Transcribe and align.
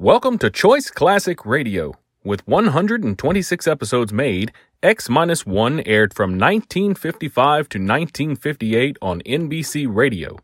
Welcome 0.00 0.38
to 0.38 0.48
Choice 0.48 0.90
Classic 0.90 1.44
Radio. 1.44 1.92
With 2.24 2.48
126 2.48 3.66
episodes 3.66 4.14
made, 4.14 4.50
X 4.82 5.10
1 5.10 5.82
aired 5.84 6.14
from 6.14 6.38
1955 6.38 7.68
to 7.68 7.78
1958 7.78 8.96
on 9.02 9.20
NBC 9.20 9.86
Radio. 9.94 10.38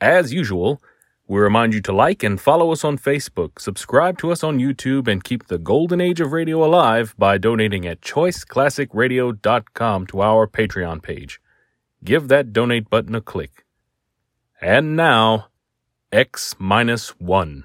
As 0.00 0.32
usual, 0.32 0.80
we 1.26 1.40
remind 1.40 1.74
you 1.74 1.80
to 1.80 1.92
like 1.92 2.22
and 2.22 2.40
follow 2.40 2.70
us 2.70 2.84
on 2.84 2.96
Facebook, 2.96 3.58
subscribe 3.58 4.18
to 4.18 4.30
us 4.30 4.44
on 4.44 4.60
YouTube, 4.60 5.08
and 5.08 5.24
keep 5.24 5.48
the 5.48 5.58
golden 5.58 6.00
age 6.00 6.20
of 6.20 6.30
radio 6.30 6.64
alive 6.64 7.12
by 7.18 7.38
donating 7.38 7.88
at 7.88 8.02
choiceclassicradio.com 8.02 10.06
to 10.06 10.22
our 10.22 10.46
Patreon 10.46 11.02
page. 11.02 11.40
Give 12.04 12.28
that 12.28 12.52
donate 12.52 12.88
button 12.88 13.16
a 13.16 13.20
click. 13.20 13.64
And 14.60 14.94
now, 14.94 15.48
X 16.12 16.54
minus 16.60 17.08
one. 17.18 17.64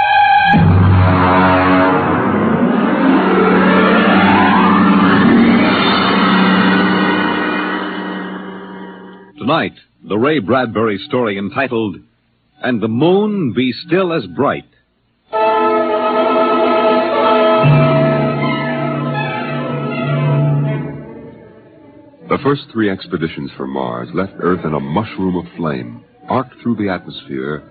Tonight, 9.51 9.79
the 10.07 10.17
Ray 10.17 10.39
Bradbury 10.39 10.97
story 11.09 11.37
entitled, 11.37 11.97
And 12.63 12.81
the 12.81 12.87
Moon 12.87 13.51
Be 13.53 13.73
Still 13.85 14.13
as 14.13 14.25
Bright. 14.27 14.63
The 22.29 22.37
first 22.41 22.61
three 22.71 22.89
expeditions 22.89 23.51
for 23.57 23.67
Mars 23.67 24.07
left 24.13 24.31
Earth 24.39 24.63
in 24.63 24.73
a 24.73 24.79
mushroom 24.79 25.35
of 25.35 25.53
flame, 25.57 26.01
arced 26.29 26.55
through 26.63 26.77
the 26.77 26.87
atmosphere, 26.87 27.61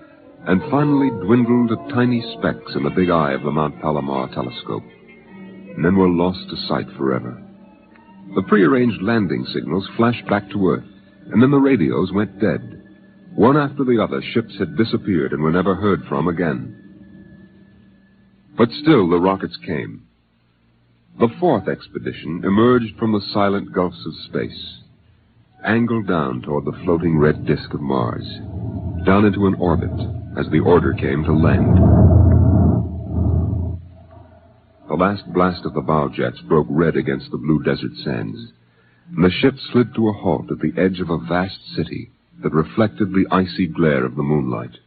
and 0.45 0.61
finally 0.69 1.09
dwindled 1.25 1.69
to 1.69 1.77
tiny 1.95 2.21
specks 2.37 2.75
in 2.75 2.83
the 2.83 2.91
big 2.91 3.09
eye 3.09 3.31
of 3.31 3.41
the 3.41 3.49
Mount 3.49 3.81
Palomar 3.81 4.27
telescope, 4.35 4.83
and 5.25 5.83
then 5.83 5.95
were 5.95 6.09
lost 6.09 6.47
to 6.47 6.57
sight 6.67 6.85
forever. 6.95 7.41
The 8.35 8.43
prearranged 8.43 9.01
landing 9.01 9.47
signals 9.51 9.89
flashed 9.97 10.27
back 10.29 10.47
to 10.51 10.67
Earth, 10.69 10.85
and 11.31 11.41
then 11.41 11.51
the 11.51 11.57
radios 11.57 12.11
went 12.11 12.39
dead. 12.39 12.83
One 13.35 13.55
after 13.57 13.83
the 13.85 14.01
other, 14.03 14.21
ships 14.33 14.53
had 14.59 14.77
disappeared 14.77 15.31
and 15.31 15.41
were 15.41 15.51
never 15.51 15.75
heard 15.75 16.03
from 16.09 16.27
again. 16.27 16.77
But 18.57 18.69
still 18.81 19.09
the 19.09 19.19
rockets 19.19 19.57
came. 19.65 20.05
The 21.19 21.29
fourth 21.39 21.67
expedition 21.67 22.41
emerged 22.43 22.97
from 22.97 23.13
the 23.13 23.21
silent 23.33 23.71
gulfs 23.71 24.05
of 24.05 24.13
space, 24.29 24.79
angled 25.63 26.07
down 26.07 26.41
toward 26.41 26.65
the 26.65 26.77
floating 26.83 27.17
red 27.17 27.45
disk 27.45 27.73
of 27.73 27.81
Mars, 27.81 28.27
down 29.05 29.25
into 29.25 29.47
an 29.47 29.55
orbit 29.55 29.91
as 30.37 30.49
the 30.51 30.59
order 30.59 30.93
came 30.93 31.23
to 31.23 31.33
land. 31.33 31.77
The 34.87 34.95
last 34.95 35.31
blast 35.33 35.65
of 35.65 35.73
the 35.73 35.81
bow 35.81 36.09
jets 36.09 36.41
broke 36.41 36.67
red 36.69 36.97
against 36.97 37.31
the 37.31 37.37
blue 37.37 37.63
desert 37.63 37.91
sands, 38.03 38.37
and 38.37 38.51
the 39.15 39.29
ship 39.41 39.55
slid 39.71 39.93
to 39.95 40.09
a 40.09 40.13
halt 40.13 40.51
at 40.51 40.59
the 40.59 40.73
edge 40.81 40.99
of 40.99 41.09
a 41.09 41.17
vast 41.17 41.59
city 41.75 42.09
that 42.41 42.53
reflected 42.53 43.11
the 43.11 43.25
icy 43.31 43.67
glare 43.67 44.05
of 44.05 44.15
the 44.15 44.23
moonlight. 44.23 44.77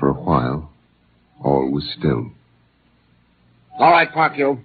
For 0.00 0.08
a 0.08 0.14
while, 0.14 0.72
all 1.42 1.70
was 1.70 1.88
still. 1.98 2.30
All 3.78 3.90
right, 3.92 4.12
Parkhill. 4.12 4.58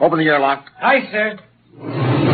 Open 0.00 0.18
the 0.18 0.26
airlock. 0.26 0.66
Aye, 0.80 1.08
sir. 1.10 2.33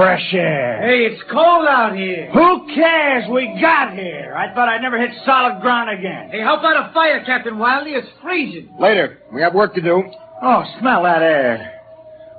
Fresh 0.00 0.32
air. 0.32 0.80
Hey, 0.80 1.04
it's 1.12 1.22
cold 1.30 1.68
out 1.68 1.94
here. 1.94 2.30
Who 2.32 2.74
cares? 2.74 3.24
We 3.30 3.58
got 3.60 3.92
here. 3.92 4.34
I 4.34 4.48
thought 4.54 4.66
I'd 4.66 4.80
never 4.80 4.98
hit 4.98 5.10
solid 5.26 5.60
ground 5.60 5.90
again. 5.90 6.30
Hey, 6.30 6.40
how 6.40 6.58
about 6.58 6.88
a 6.88 6.94
fire, 6.94 7.22
Captain 7.26 7.58
Wilder? 7.58 7.90
It's 7.98 8.08
freezing. 8.22 8.74
Later. 8.80 9.18
We 9.30 9.42
have 9.42 9.52
work 9.52 9.74
to 9.74 9.82
do. 9.82 10.02
Oh, 10.42 10.64
smell 10.80 11.02
that 11.02 11.20
air. 11.20 11.82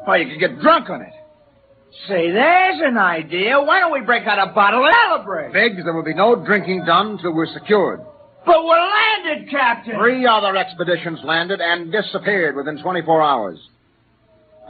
Why, 0.06 0.18
you 0.18 0.32
could 0.32 0.40
get 0.40 0.60
drunk 0.60 0.90
on 0.90 1.04
it. 1.04 1.14
Say, 2.08 2.32
there's 2.32 2.82
an 2.82 2.98
idea. 2.98 3.62
Why 3.62 3.80
don't 3.80 3.94
we 3.94 4.02
break 4.02 4.26
out 4.26 4.40
a 4.40 4.52
bottle 4.54 4.84
and 4.84 4.96
celebrate? 5.08 5.54
Biggs, 5.54 5.84
there 5.84 5.94
will 5.94 6.04
be 6.04 6.16
no 6.16 6.44
drinking 6.44 6.86
done 6.86 7.20
till 7.22 7.32
we're 7.32 7.54
secured. 7.54 8.00
But 8.44 8.66
we're 8.66 8.82
landed, 8.82 9.52
Captain. 9.52 10.00
Three 10.00 10.26
other 10.26 10.56
expeditions 10.56 11.20
landed 11.24 11.62
and 11.62 11.92
disappeared 11.92 12.56
within 12.56 12.82
24 12.82 13.22
hours. 13.22 13.60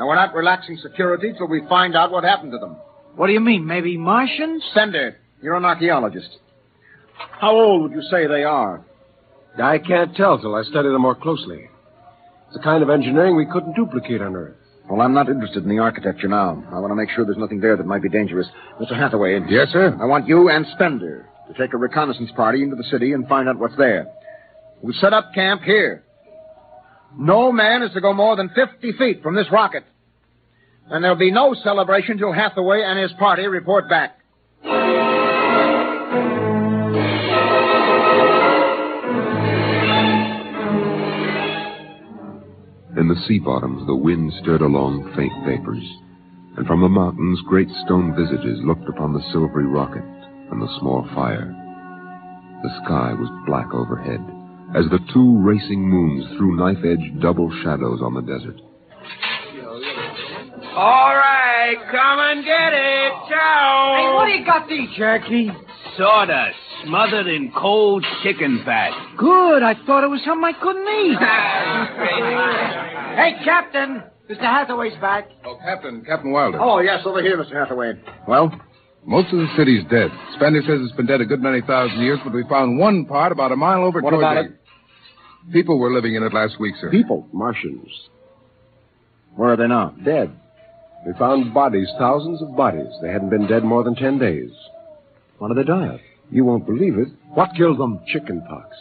Now, 0.01 0.07
we're 0.07 0.15
not 0.15 0.33
relaxing 0.33 0.77
security 0.77 1.31
till 1.37 1.47
we 1.47 1.61
find 1.69 1.95
out 1.95 2.11
what 2.11 2.23
happened 2.23 2.53
to 2.53 2.57
them. 2.57 2.75
What 3.17 3.27
do 3.27 3.33
you 3.33 3.39
mean? 3.39 3.67
Maybe 3.67 3.97
Martians? 3.97 4.63
Spender, 4.71 5.17
you're 5.43 5.53
an 5.53 5.63
archaeologist. 5.63 6.39
How 7.39 7.51
old 7.51 7.83
would 7.83 7.91
you 7.91 8.01
say 8.09 8.25
they 8.25 8.43
are? 8.43 8.83
I 9.61 9.77
can't 9.77 10.15
tell 10.15 10.39
till 10.39 10.55
I 10.55 10.63
study 10.63 10.89
them 10.89 11.03
more 11.03 11.13
closely. 11.13 11.69
It's 12.47 12.57
a 12.57 12.63
kind 12.63 12.81
of 12.81 12.89
engineering 12.89 13.35
we 13.35 13.45
couldn't 13.45 13.75
duplicate 13.75 14.23
on 14.23 14.35
Earth. 14.35 14.55
Well, 14.89 15.01
I'm 15.01 15.13
not 15.13 15.29
interested 15.29 15.61
in 15.61 15.69
the 15.69 15.77
architecture 15.77 16.27
now. 16.27 16.63
I 16.71 16.79
want 16.79 16.89
to 16.89 16.95
make 16.95 17.11
sure 17.11 17.23
there's 17.23 17.37
nothing 17.37 17.61
there 17.61 17.77
that 17.77 17.85
might 17.85 18.01
be 18.01 18.09
dangerous. 18.09 18.47
Mr. 18.81 18.97
Hathaway. 18.97 19.39
Yes, 19.49 19.67
sir? 19.71 19.95
I 20.01 20.05
want 20.05 20.27
you 20.27 20.49
and 20.49 20.65
Spender 20.73 21.29
to 21.47 21.53
take 21.53 21.75
a 21.75 21.77
reconnaissance 21.77 22.31
party 22.35 22.63
into 22.63 22.75
the 22.75 22.85
city 22.85 23.13
and 23.13 23.27
find 23.27 23.47
out 23.47 23.59
what's 23.59 23.77
there. 23.77 24.07
We'll 24.81 24.99
set 24.99 25.13
up 25.13 25.31
camp 25.35 25.61
here. 25.61 26.03
No 27.17 27.51
man 27.51 27.83
is 27.83 27.91
to 27.93 28.01
go 28.01 28.13
more 28.13 28.35
than 28.35 28.49
50 28.49 28.93
feet 28.93 29.21
from 29.21 29.35
this 29.35 29.47
rocket. 29.51 29.83
And 30.87 31.03
there'll 31.03 31.17
be 31.17 31.31
no 31.31 31.53
celebration 31.63 32.17
till 32.17 32.31
Hathaway 32.31 32.81
and 32.83 32.99
his 32.99 33.11
party 33.13 33.47
report 33.47 33.89
back. 33.89 34.17
In 42.97 43.07
the 43.07 43.15
sea 43.27 43.39
bottoms, 43.39 43.87
the 43.87 43.95
wind 43.95 44.31
stirred 44.41 44.61
along 44.61 45.13
faint 45.15 45.33
vapors, 45.45 45.83
and 46.57 46.67
from 46.67 46.81
the 46.81 46.89
mountains, 46.89 47.39
great 47.47 47.69
stone 47.85 48.13
visages 48.15 48.59
looked 48.63 48.87
upon 48.89 49.13
the 49.13 49.23
silvery 49.31 49.65
rocket 49.65 50.03
and 50.51 50.61
the 50.61 50.77
small 50.79 51.07
fire. 51.15 51.55
The 52.63 52.69
sky 52.83 53.13
was 53.13 53.31
black 53.47 53.73
overhead, 53.73 54.21
as 54.75 54.85
the 54.89 54.99
two 55.13 55.37
racing 55.41 55.81
moons 55.81 56.25
threw 56.37 56.55
knife-edged 56.55 57.19
double 57.21 57.51
shadows 57.63 58.01
on 58.01 58.13
the 58.13 58.21
desert. 58.21 58.55
All 60.73 61.13
right, 61.15 61.75
come 61.91 62.19
and 62.19 62.45
get 62.45 62.73
it. 62.73 63.11
Chow. 63.29 63.95
Hey, 63.97 64.13
what 64.15 64.25
do 64.25 64.31
you 64.31 64.45
got 64.45 64.67
these, 64.69 64.89
Jerky? 64.97 65.51
Sawdust 65.97 66.55
smothered 66.85 67.27
in 67.27 67.51
cold 67.51 68.05
chicken 68.23 68.61
fat. 68.63 68.91
Good. 69.17 69.61
I 69.63 69.73
thought 69.85 70.03
it 70.05 70.07
was 70.09 70.21
something 70.23 70.45
I 70.45 70.53
couldn't 70.53 70.87
eat. 70.87 71.17
hey, 73.17 73.43
Captain. 73.43 74.03
Mr. 74.29 74.39
Hathaway's 74.41 74.93
back. 75.01 75.27
Oh, 75.45 75.57
Captain, 75.61 76.05
Captain 76.05 76.31
Wilder. 76.31 76.57
Oh, 76.61 76.79
yes, 76.79 77.01
over 77.05 77.21
here, 77.21 77.37
Mr. 77.37 77.53
Hathaway. 77.53 77.93
Well? 78.27 78.49
Most 79.03 79.33
of 79.33 79.39
the 79.39 79.47
city's 79.57 79.83
dead. 79.89 80.09
Spender 80.35 80.61
says 80.61 80.79
it's 80.83 80.95
been 80.95 81.07
dead 81.07 81.21
a 81.21 81.25
good 81.25 81.41
many 81.41 81.59
thousand 81.61 81.99
years, 82.01 82.19
but 82.23 82.33
we 82.33 82.43
found 82.47 82.77
one 82.77 83.05
part 83.05 83.31
about 83.31 83.51
a 83.51 83.55
mile 83.55 83.83
over 83.83 83.99
What 83.99 84.11
toward 84.11 84.23
about 84.23 84.45
the- 84.45 84.55
People 85.51 85.79
were 85.79 85.91
living 85.91 86.15
in 86.15 86.23
it 86.23 86.33
last 86.33 86.59
week, 86.59 86.75
sir. 86.79 86.89
People. 86.91 87.27
Martians. 87.33 87.89
Where 89.35 89.53
are 89.53 89.57
they 89.57 89.67
now? 89.67 89.95
Dead. 90.03 90.31
They 91.05 91.17
found 91.17 91.53
bodies, 91.53 91.89
thousands 91.97 92.41
of 92.41 92.55
bodies. 92.55 92.91
They 93.01 93.09
hadn't 93.09 93.29
been 93.29 93.47
dead 93.47 93.63
more 93.63 93.83
than 93.83 93.95
ten 93.95 94.19
days. 94.19 94.51
What 95.39 95.47
did 95.47 95.57
they 95.57 95.63
die 95.67 95.95
of? 95.95 95.99
You 96.29 96.45
won't 96.45 96.65
believe 96.65 96.97
it. 96.97 97.07
What 97.29 97.55
killed 97.57 97.79
them? 97.79 98.01
Chickenpox. 98.07 98.77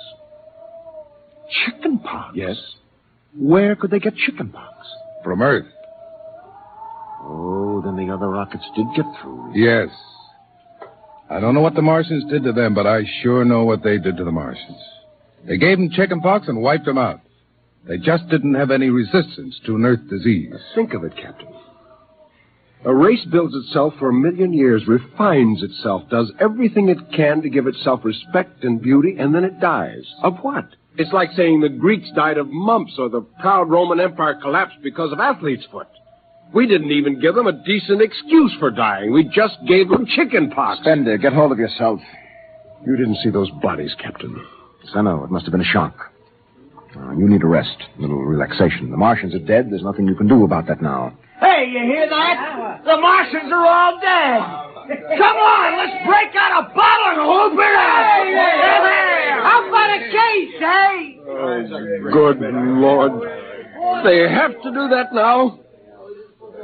Chickenpox? 1.65 2.37
Yes. 2.37 2.57
Where 3.37 3.75
could 3.75 3.91
they 3.91 3.99
get 3.99 4.15
chickenpox? 4.17 4.87
From 5.25 5.43
Earth. 5.43 5.67
Oh, 7.23 7.81
then 7.85 7.97
the 7.97 8.13
other 8.13 8.29
rockets 8.29 8.65
did 8.77 8.87
get 8.95 9.07
through. 9.21 9.53
Yes. 9.55 9.89
I 11.29 11.41
don't 11.41 11.55
know 11.55 11.61
what 11.61 11.75
the 11.75 11.83
Martians 11.83 12.31
did 12.31 12.45
to 12.45 12.53
them, 12.53 12.75
but 12.75 12.87
I 12.87 13.03
sure 13.23 13.45
know 13.45 13.65
what 13.65 13.83
they 13.83 13.99
did 13.99 14.17
to 14.17 14.25
the 14.25 14.33
Martians. 14.33 14.79
They 15.47 15.57
gave 15.57 15.79
them 15.79 15.91
chickenpox 15.91 16.49
and 16.49 16.63
wiped 16.63 16.85
them 16.85 16.99
out. 16.99 17.21
They 17.87 17.97
just 17.97 18.29
didn't 18.29 18.55
have 18.55 18.71
any 18.71 18.91
resistance 18.91 19.59
to 19.67 19.77
an 19.77 19.85
Earth 19.85 20.09
disease. 20.09 20.55
Think 20.75 20.93
of 20.93 21.05
it, 21.05 21.17
Captain. 21.17 21.49
A 22.85 22.95
race 22.95 23.25
builds 23.31 23.55
itself 23.55 23.95
for 23.99 24.09
a 24.09 24.15
million 24.15 24.55
years, 24.55 24.87
refines 24.87 25.63
itself, 25.63 26.09
does 26.11 26.33
everything 26.41 26.89
it 26.89 26.99
can 27.15 27.43
to 27.43 27.51
give 27.51 27.67
itself 27.67 28.01
respect 28.05 28.65
and 28.65 28.81
beauty, 28.81 29.17
and 29.19 29.35
then 29.35 29.45
it 29.45 29.61
dies. 29.61 30.05
Of 30.23 30.39
what? 30.41 30.67
It's 30.97 31.13
like 31.13 31.31
saying 31.37 31.61
the 31.61 31.69
Greeks 31.69 32.11
died 32.15 32.39
of 32.39 32.49
mumps 32.49 32.95
or 32.99 33.09
the 33.09 33.21
proud 33.41 33.71
Roman 33.71 34.01
Empire 34.01 34.39
collapsed 34.41 34.79
because 34.83 35.13
of 35.13 35.21
athlete's 35.21 35.67
foot. 35.71 35.89
We 36.55 36.67
didn't 36.67 36.91
even 36.91 37.21
give 37.21 37.35
them 37.35 37.47
a 37.47 37.65
decent 37.65 38.03
excuse 38.03 38.55
for 38.59 38.71
dying. 38.71 39.13
We 39.13 39.25
just 39.25 39.57
gave 39.69 39.89
them 39.89 40.07
chicken 40.07 40.51
pox. 40.51 40.81
Spender, 40.81 41.17
get 41.19 41.33
hold 41.33 41.53
of 41.53 41.59
yourself. 41.59 42.01
You 42.87 42.97
didn't 42.97 43.19
see 43.23 43.31
those 43.31 43.51
bodies, 43.63 43.95
Captain. 44.03 44.35
Yes, 44.83 44.93
I 44.95 45.03
know. 45.03 45.25
It 45.25 45.31
must 45.31 45.45
have 45.45 45.53
been 45.53 45.61
a 45.61 45.73
shock. 45.73 45.95
Uh, 46.97 47.13
you 47.13 47.29
need 47.29 47.43
a 47.43 47.47
rest, 47.47 47.77
a 47.99 48.01
little 48.01 48.19
relaxation. 48.19 48.91
The 48.91 48.97
Martians 48.97 49.35
are 49.35 49.39
dead. 49.39 49.71
There's 49.71 49.83
nothing 49.83 50.07
you 50.07 50.17
can 50.17 50.27
do 50.27 50.45
about 50.45 50.67
that 50.67 50.83
now. 50.83 51.17
Hey, 51.41 51.67
you 51.71 51.81
hear 51.81 52.09
that? 52.09 52.83
The 52.85 52.97
Martians 52.97 53.53
are 53.53 53.67
all 53.67 54.01
dead. 54.01 54.41
Come 54.91 55.37
on, 55.37 55.79
let's 55.79 56.05
break 56.05 56.35
out 56.35 56.65
a 56.65 56.75
bottle 56.75 57.09
and 57.15 57.21
whoop 57.29 57.61
it 57.63 57.75
out. 57.79 58.27
How 59.43 59.69
about 59.69 59.91
a 59.91 60.01
case, 60.11 60.55
hey? 60.59 61.19
Oh, 61.29 62.11
good 62.13 62.41
Lord. 62.41 63.13
They 64.05 64.29
have 64.29 64.51
to 64.63 64.71
do 64.71 64.89
that 64.89 65.13
now? 65.13 65.61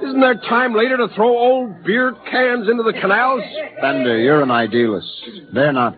Isn't 0.02 0.20
there 0.20 0.34
time 0.34 0.74
later 0.74 0.96
to 0.98 1.08
throw 1.14 1.28
old 1.28 1.84
beer 1.84 2.14
cans 2.30 2.68
into 2.68 2.82
the 2.82 2.92
canals? 2.92 3.42
Spender, 3.78 4.18
you're 4.18 4.42
an 4.42 4.50
idealist. 4.50 5.08
They're 5.54 5.72
not. 5.72 5.96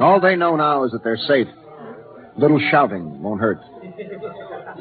All 0.00 0.20
they 0.20 0.36
know 0.36 0.54
now 0.56 0.84
is 0.84 0.92
that 0.92 1.02
they're 1.02 1.16
safe. 1.16 1.48
Little 2.36 2.60
shouting 2.70 3.20
won't 3.22 3.40
hurt. 3.40 3.58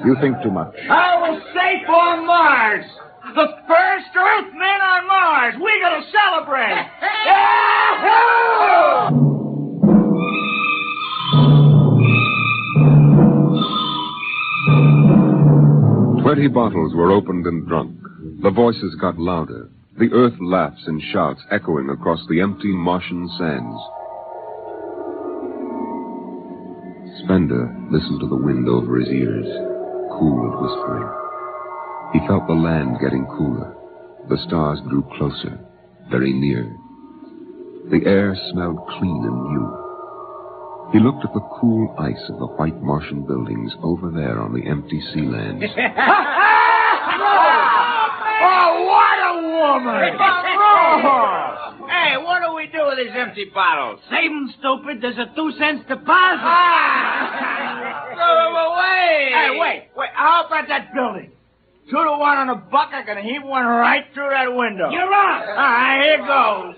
You 0.06 0.16
think 0.22 0.36
too 0.44 0.52
much. 0.52 0.76
I 0.90 1.16
was 1.20 1.42
safe 1.54 1.90
on 1.90 2.26
Mars. 2.28 2.86
The 3.34 3.48
first 3.68 4.16
Earthmen 4.16 4.82
on 4.82 5.08
Mars. 5.08 5.56
We're 5.60 5.80
going 5.82 6.02
to 6.02 6.08
celebrate. 6.12 6.86
Yahoo! 7.26 9.28
Twenty 16.22 16.48
bottles 16.48 16.94
were 16.94 17.12
opened 17.12 17.46
and 17.48 17.68
drunk. 17.68 17.98
The 18.44 18.52
voices 18.52 18.96
got 19.00 19.18
louder. 19.18 19.70
The 19.98 20.12
earth 20.14 20.34
laughs 20.42 20.82
and 20.86 21.02
shouts 21.12 21.42
echoing 21.52 21.90
across 21.90 22.20
the 22.30 22.42
empty 22.42 22.74
Martian 22.74 23.28
sands. 23.38 23.80
Spender 27.28 27.68
listened 27.92 28.22
to 28.22 28.28
the 28.30 28.40
wind 28.40 28.70
over 28.70 28.96
his 29.00 29.10
ears, 29.10 29.46
cool 30.16 30.48
and 30.48 30.56
whispering. 30.64 31.12
He 32.14 32.24
felt 32.26 32.48
the 32.48 32.54
land 32.54 33.02
getting 33.04 33.28
cooler. 33.36 33.76
The 34.30 34.38
stars 34.48 34.80
grew 34.88 35.04
closer, 35.18 35.60
very 36.10 36.32
near. 36.32 36.74
The 37.92 38.08
air 38.08 38.34
smelled 38.52 38.80
clean 38.96 39.26
and 39.28 39.44
new. 39.44 39.68
He 40.94 41.04
looked 41.04 41.26
at 41.26 41.34
the 41.34 41.44
cool 41.60 41.94
ice 42.00 42.30
of 42.30 42.40
the 42.40 42.48
white 42.48 42.82
Martian 42.82 43.28
buildings 43.28 43.74
over 43.84 44.10
there 44.10 44.40
on 44.40 44.54
the 44.54 44.66
empty 44.66 45.02
sea 45.12 45.28
lands. 45.28 45.66
oh, 48.48 48.72
what 48.88 49.20
a 49.20 49.36
woman! 49.52 50.16
Hey, 51.92 52.16
what 52.24 52.40
do 52.40 52.47
we 52.72 52.78
do 52.78 52.86
with 52.88 52.98
these 52.98 53.16
empty 53.16 53.46
bottles? 53.54 54.00
Save 54.10 54.32
'em, 54.32 54.54
stupid. 54.60 55.02
There's 55.02 55.18
a 55.18 55.32
two 55.36 55.52
cents 55.58 55.84
deposit. 55.88 56.42
Ah! 56.44 58.06
Throw 58.16 58.36
them 58.44 58.56
away! 58.56 59.32
Hey, 59.34 59.60
wait, 59.60 59.90
wait. 59.96 60.10
How 60.14 60.46
about 60.46 60.68
that 60.68 60.94
building? 60.94 61.32
Two 61.90 62.04
to 62.04 62.12
one 62.18 62.38
on 62.38 62.50
a 62.50 62.56
buck, 62.56 62.90
I 62.94 63.04
can 63.04 63.24
heave 63.24 63.44
one 63.44 63.66
right 63.66 64.04
through 64.14 64.30
that 64.30 64.54
window. 64.54 64.90
You're 64.90 65.04
on. 65.14 65.42
All 65.42 65.56
right, 65.56 66.04
here 66.04 66.18
goes. 66.28 66.76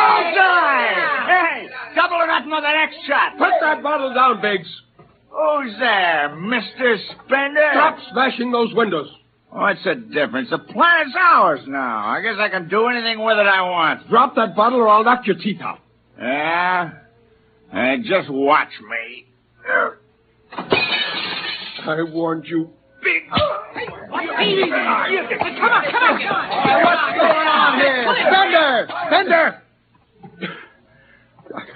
Bullseye! 0.00 0.94
Hey, 1.30 1.68
double 1.94 2.16
or 2.16 2.26
nothing 2.26 2.52
on 2.52 2.62
the 2.62 2.72
next 2.72 2.96
shot. 3.06 3.38
Put 3.38 3.52
that 3.60 3.82
bottle 3.82 4.12
down, 4.14 4.40
Biggs. 4.42 4.68
Who's 5.30 5.78
there, 5.78 6.30
Mr. 6.34 6.96
Spender? 7.24 7.70
Stop 7.72 7.98
smashing 8.12 8.50
those 8.50 8.74
windows. 8.74 9.08
What's 9.50 9.82
the 9.84 9.96
difference? 9.96 10.48
The 10.50 10.58
planet's 10.58 11.14
ours 11.18 11.60
now. 11.66 12.06
I 12.06 12.20
guess 12.22 12.36
I 12.38 12.48
can 12.48 12.68
do 12.68 12.86
anything 12.86 13.18
with 13.24 13.36
it 13.36 13.46
I 13.46 13.62
want. 13.62 14.08
Drop 14.08 14.36
that 14.36 14.54
bottle 14.54 14.78
or 14.78 14.88
I'll 14.88 15.02
knock 15.02 15.26
your 15.26 15.36
teeth 15.36 15.60
out. 15.60 15.80
Yeah? 16.18 16.92
Uh, 17.72 17.96
just 18.04 18.30
watch 18.30 18.70
me. 18.88 19.26
I 20.56 22.02
warned 22.12 22.44
you. 22.46 22.70
Big. 23.02 23.22
Come 23.30 23.40
on, 23.40 23.58
come 24.10 25.70
on, 25.70 25.84
come 25.90 26.02
on. 26.02 26.18
What's 26.84 27.02
going 27.18 27.48
on 27.48 27.78
here? 27.80 28.04
Spender! 28.28 28.88
Spender! 29.06 29.62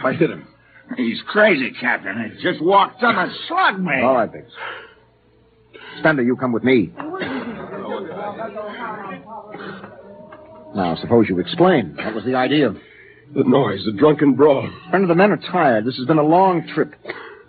I 0.05 0.13
hit 0.13 0.31
him. 0.31 0.47
He's 0.97 1.21
crazy, 1.27 1.73
Captain. 1.81 2.31
He 2.37 2.43
just 2.43 2.63
walked 2.63 3.03
up 3.03 3.17
and 3.17 3.33
slugged 3.49 3.81
me. 3.81 4.03
All 4.03 4.15
right, 4.15 4.31
Biggs. 4.31 4.53
Spender, 5.99 6.23
you 6.23 6.37
come 6.37 6.53
with 6.53 6.63
me. 6.63 6.93
Now, 10.75 10.97
suppose 11.01 11.29
you 11.29 11.39
explain. 11.39 11.97
What 11.97 12.15
was 12.15 12.25
the 12.25 12.35
idea? 12.35 12.75
The 13.35 13.45
noise, 13.45 13.85
the 13.85 13.93
drunken 13.93 14.35
brawl. 14.35 14.69
Spender, 14.89 15.07
the 15.07 15.15
men 15.15 15.31
are 15.31 15.37
tired. 15.37 15.85
This 15.85 15.97
has 15.97 16.07
been 16.07 16.19
a 16.19 16.23
long 16.23 16.67
trip. 16.75 16.95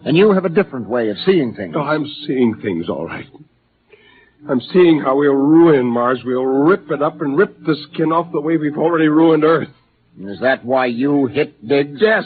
And 0.06 0.15
you 0.15 0.31
have 0.31 0.45
a 0.45 0.50
different 0.50 0.88
way 0.88 1.09
of 1.09 1.18
seeing 1.25 1.53
things. 1.56 1.74
No, 1.74 1.81
I'm 1.81 2.06
seeing 2.27 2.59
things 2.62 2.88
all 2.89 3.06
right. 3.06 3.25
I'm 4.47 4.62
seeing 4.71 5.01
how 5.01 5.18
we'll 5.18 5.33
ruin 5.33 5.88
Mars. 5.88 6.19
We'll 6.24 6.45
rip 6.45 6.92
it 6.92 7.01
up 7.01 7.21
and 7.21 7.38
rip 7.38 7.59
the 7.65 7.75
skin 7.91 8.12
off 8.12 8.31
the 8.31 8.41
way 8.41 8.57
we've 8.57 8.77
already 8.77 9.07
ruined 9.07 9.43
Earth. 9.43 9.70
Is 10.22 10.39
that 10.41 10.63
why 10.63 10.86
you 10.86 11.25
hit 11.27 11.67
Biggs? 11.67 12.00
Yes. 12.00 12.24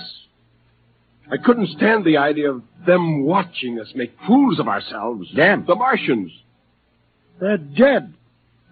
I 1.32 1.38
couldn't 1.38 1.70
stand 1.70 2.06
the 2.06 2.18
idea 2.18 2.52
of 2.52 2.64
them 2.86 3.24
watching 3.24 3.80
us 3.80 3.88
make 3.96 4.12
fools 4.28 4.60
of 4.60 4.68
ourselves. 4.68 5.28
Them? 5.36 5.64
The 5.66 5.76
Martians. 5.76 6.32
They're 7.40 7.58
dead. 7.58 8.14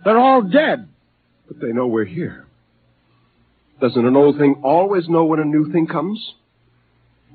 They're 0.04 0.18
all 0.18 0.42
dead. 0.42 0.88
But 1.48 1.60
they 1.60 1.72
know 1.72 1.88
we're 1.88 2.06
here. 2.06 2.46
Doesn't 3.80 4.06
an 4.06 4.16
old 4.16 4.38
thing 4.38 4.62
always 4.64 5.08
know 5.08 5.26
when 5.26 5.40
a 5.40 5.46
new 5.46 5.72
thing 5.72 5.88
comes? 5.88 6.34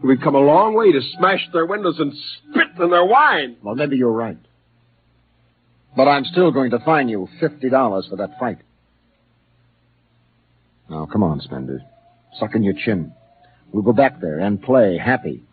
We've 0.03 0.21
come 0.21 0.35
a 0.35 0.41
long 0.41 0.75
way 0.75 0.91
to 0.91 1.01
smash 1.17 1.47
their 1.53 1.67
windows 1.67 1.97
and 1.99 2.13
spit 2.13 2.83
in 2.83 2.91
their 2.91 3.05
wine. 3.05 3.57
Well, 3.63 3.77
maybe 3.77 3.97
you're 3.97 4.13
right. 4.13 4.39
But 5.97 6.09
I'm 6.09 6.25
still 6.25 6.51
going 6.51 6.71
to 6.71 6.81
fine 6.81 7.09
you 7.09 7.29
$50 7.41 8.11
for 8.11 8.17
that 8.17 8.39
fight. 8.41 8.59
Now, 10.91 11.07
come 11.07 11.23
on, 11.23 11.41
Spender. 11.41 11.81
Suck 12.39 12.55
in 12.55 12.63
your 12.63 12.75
chin. 12.75 13.13
We'll 13.73 13.83
go 13.83 13.93
back 13.93 14.21
there 14.21 14.41
and 14.41 14.61
play 14.61 14.99
happy. 14.99 15.45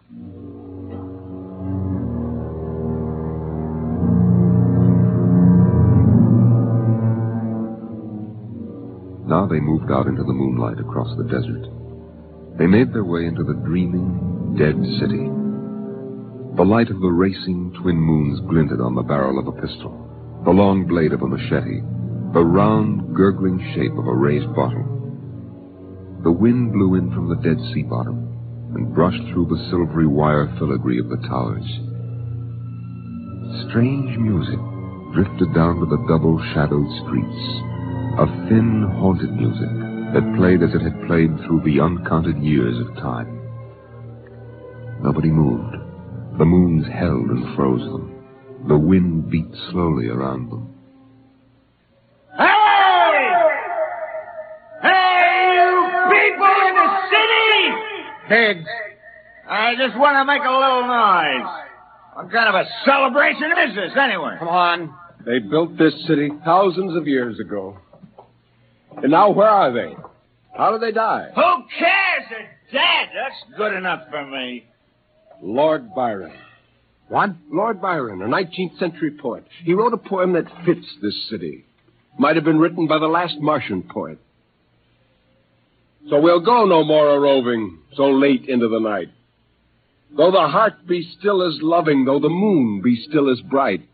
Now 9.30 9.46
they 9.46 9.60
moved 9.60 9.92
out 9.92 10.08
into 10.08 10.24
the 10.24 10.34
moonlight 10.34 10.80
across 10.80 11.16
the 11.16 11.30
desert. 11.30 11.70
They 12.58 12.66
made 12.66 12.92
their 12.92 13.06
way 13.06 13.30
into 13.30 13.44
the 13.44 13.62
dreaming, 13.62 14.58
dead 14.58 14.74
city. 14.98 15.30
The 16.58 16.66
light 16.66 16.90
of 16.90 17.00
the 17.00 17.14
racing 17.14 17.78
twin 17.80 18.02
moons 18.02 18.42
glinted 18.50 18.82
on 18.82 18.96
the 18.96 19.06
barrel 19.06 19.38
of 19.38 19.46
a 19.46 19.62
pistol, 19.62 19.94
the 20.46 20.50
long 20.50 20.88
blade 20.90 21.14
of 21.14 21.22
a 21.22 21.28
machete, 21.28 21.86
the 22.34 22.42
round, 22.42 23.14
gurgling 23.14 23.62
shape 23.78 23.94
of 23.94 24.08
a 24.10 24.18
raised 24.18 24.50
bottle. 24.58 24.82
The 26.26 26.34
wind 26.34 26.74
blew 26.74 26.96
in 26.96 27.14
from 27.14 27.30
the 27.30 27.38
dead 27.46 27.62
sea 27.70 27.84
bottom 27.84 28.26
and 28.74 28.96
brushed 28.96 29.22
through 29.30 29.46
the 29.46 29.62
silvery 29.70 30.08
wire 30.08 30.50
filigree 30.58 31.00
of 31.00 31.08
the 31.08 31.22
towers. 31.30 31.70
Strange 33.70 34.10
music 34.18 34.58
drifted 35.14 35.54
down 35.54 35.78
to 35.78 35.86
the 35.86 36.02
double 36.10 36.42
shadowed 36.58 36.90
streets, 37.06 37.79
a 38.20 38.26
thin, 38.50 38.84
haunted 39.00 39.32
music 39.32 39.70
that 40.12 40.36
played 40.36 40.62
as 40.62 40.76
it 40.76 40.82
had 40.82 41.08
played 41.08 41.32
through 41.40 41.62
the 41.64 41.80
uncounted 41.80 42.38
years 42.44 42.76
of 42.78 42.94
time. 42.98 43.40
Nobody 45.02 45.30
moved. 45.30 45.78
The 46.38 46.44
moons 46.44 46.86
held 46.92 47.30
and 47.30 47.56
froze 47.56 47.80
them. 47.80 48.12
The 48.68 48.78
wind 48.78 49.30
beat 49.30 49.48
slowly 49.72 50.10
around 50.10 50.50
them. 50.52 50.68
Hey! 52.36 53.30
Hey, 54.82 55.56
you 55.56 55.72
people 56.12 56.56
in 56.68 56.76
the 56.76 56.90
city! 57.08 57.72
Pigs, 58.28 58.70
I 59.48 59.76
just 59.78 59.98
want 59.98 60.20
to 60.20 60.26
make 60.26 60.44
a 60.44 60.52
little 60.52 60.84
noise. 60.92 61.48
What 62.16 62.32
kind 62.34 62.50
of 62.50 62.56
a 62.56 62.68
celebration 62.84 63.54
is 63.70 63.76
this, 63.76 63.96
anyway? 63.98 64.36
Come 64.40 64.50
on. 64.50 64.94
They 65.26 65.40
built 65.40 65.78
this 65.78 65.94
city 66.06 66.32
thousands 66.44 66.98
of 66.98 67.08
years 67.08 67.40
ago. 67.40 67.78
And 69.02 69.12
now 69.12 69.32
where 69.32 69.48
are 69.48 69.72
they? 69.72 69.96
How 70.56 70.72
did 70.72 70.82
they 70.82 70.92
die? 70.92 71.30
Who 71.36 71.64
cares? 71.78 72.24
They're 72.30 72.58
dead. 72.72 73.10
That's 73.14 73.58
good 73.58 73.74
enough 73.74 74.10
for 74.10 74.26
me. 74.26 74.66
Lord 75.42 75.94
Byron. 75.96 76.34
What? 77.08 77.32
Lord 77.52 77.82
Byron, 77.82 78.22
a 78.22 78.26
19th 78.26 78.78
century 78.78 79.12
poet. 79.12 79.46
He 79.64 79.74
wrote 79.74 79.94
a 79.94 79.98
poem 79.98 80.34
that 80.34 80.46
fits 80.66 80.86
this 81.02 81.30
city. 81.30 81.66
Might 82.18 82.36
have 82.36 82.46
been 82.46 82.60
written 82.60 82.88
by 82.88 83.00
the 83.00 83.08
last 83.08 83.40
Martian 83.40 83.84
poet. 83.84 84.20
So 86.10 86.20
we'll 86.20 86.42
go 86.44 86.66
no 86.66 86.84
more 86.84 87.16
a 87.16 87.20
roving 87.20 87.80
so 87.96 88.10
late 88.12 88.46
into 88.48 88.68
the 88.68 88.80
night. 88.80 89.10
Though 90.16 90.32
the 90.32 90.48
heart 90.48 90.88
be 90.88 91.08
still 91.20 91.42
as 91.42 91.60
loving, 91.62 92.06
though 92.06 92.20
the 92.20 92.30
moon 92.30 92.82
be 92.82 92.96
still 93.08 93.32
as 93.32 93.40
bright. 93.42 93.88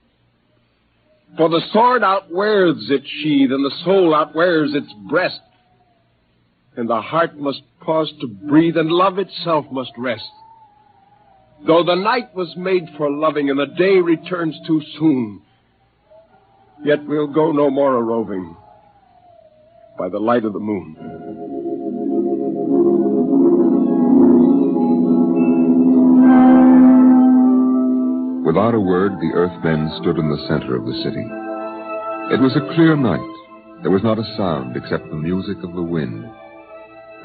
For 1.38 1.50
the 1.50 1.62
sword 1.74 2.04
outwears 2.04 2.90
its 2.90 3.08
sheath, 3.08 3.52
and 3.52 3.64
the 3.64 3.76
soul 3.84 4.16
outwears 4.16 4.74
its 4.74 4.92
breast. 5.10 5.42
And 6.78 6.90
the 6.90 7.02
heart 7.02 7.38
must 7.38 7.62
pause 7.82 8.12
to 8.22 8.28
breathe, 8.28 8.78
and 8.78 8.90
love 8.90 9.20
itself 9.20 9.66
must 9.72 9.92
rest. 9.98 10.30
Though 11.66 11.84
the 11.84 11.96
night 11.96 12.36
was 12.36 12.54
made 12.58 12.84
for 12.98 13.10
loving, 13.10 13.50
and 13.50 13.60
the 13.60 13.74
day 13.78 14.00
returns 14.00 14.56
too 14.68 14.82
soon, 14.98 15.42
yet 16.84 17.06
we'll 17.06 17.28
go 17.28 17.52
no 17.52 17.70
more 17.70 17.96
a 17.98 18.02
roving 18.02 18.56
by 19.98 20.10
the 20.10 20.20
light 20.20 20.46
of 20.46 20.54
the 20.54 20.60
moon. 20.60 20.96
Without 28.46 28.76
a 28.76 28.80
word, 28.80 29.14
the 29.14 29.34
Earthmen 29.34 29.90
stood 30.00 30.20
in 30.20 30.30
the 30.30 30.46
center 30.48 30.76
of 30.78 30.86
the 30.86 31.02
city. 31.02 31.26
It 32.30 32.40
was 32.40 32.56
a 32.56 32.76
clear 32.76 32.96
night. 32.96 33.34
There 33.82 33.90
was 33.90 34.04
not 34.04 34.20
a 34.20 34.36
sound 34.38 34.78
except 34.78 35.10
the 35.10 35.18
music 35.18 35.58
of 35.64 35.74
the 35.74 35.82
wind. 35.82 36.24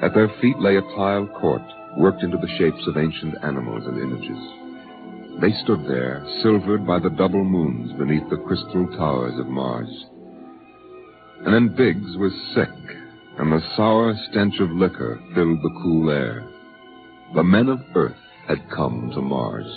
At 0.01 0.15
their 0.15 0.33
feet 0.41 0.59
lay 0.61 0.77
a 0.77 0.89
tiled 0.97 1.31
court, 1.35 1.61
worked 1.99 2.23
into 2.23 2.39
the 2.39 2.49
shapes 2.57 2.87
of 2.87 2.97
ancient 2.97 3.37
animals 3.45 3.85
and 3.85 4.01
images. 4.01 4.41
They 5.45 5.53
stood 5.63 5.85
there, 5.85 6.25
silvered 6.43 6.87
by 6.87 6.99
the 6.99 7.11
double 7.11 7.45
moons 7.45 7.93
beneath 7.99 8.29
the 8.31 8.41
crystal 8.49 8.89
towers 8.97 9.39
of 9.39 9.47
Mars. 9.47 9.93
And 11.45 11.53
then 11.53 11.77
Biggs 11.77 12.17
was 12.17 12.33
sick, 12.55 12.97
and 13.37 13.53
the 13.53 13.61
sour 13.77 14.17
stench 14.31 14.59
of 14.59 14.71
liquor 14.71 15.21
filled 15.35 15.61
the 15.61 15.81
cool 15.83 16.09
air. 16.09 16.49
The 17.35 17.45
men 17.45 17.69
of 17.69 17.81
Earth 17.95 18.17
had 18.49 18.71
come 18.71 19.11
to 19.13 19.21
Mars. 19.21 19.69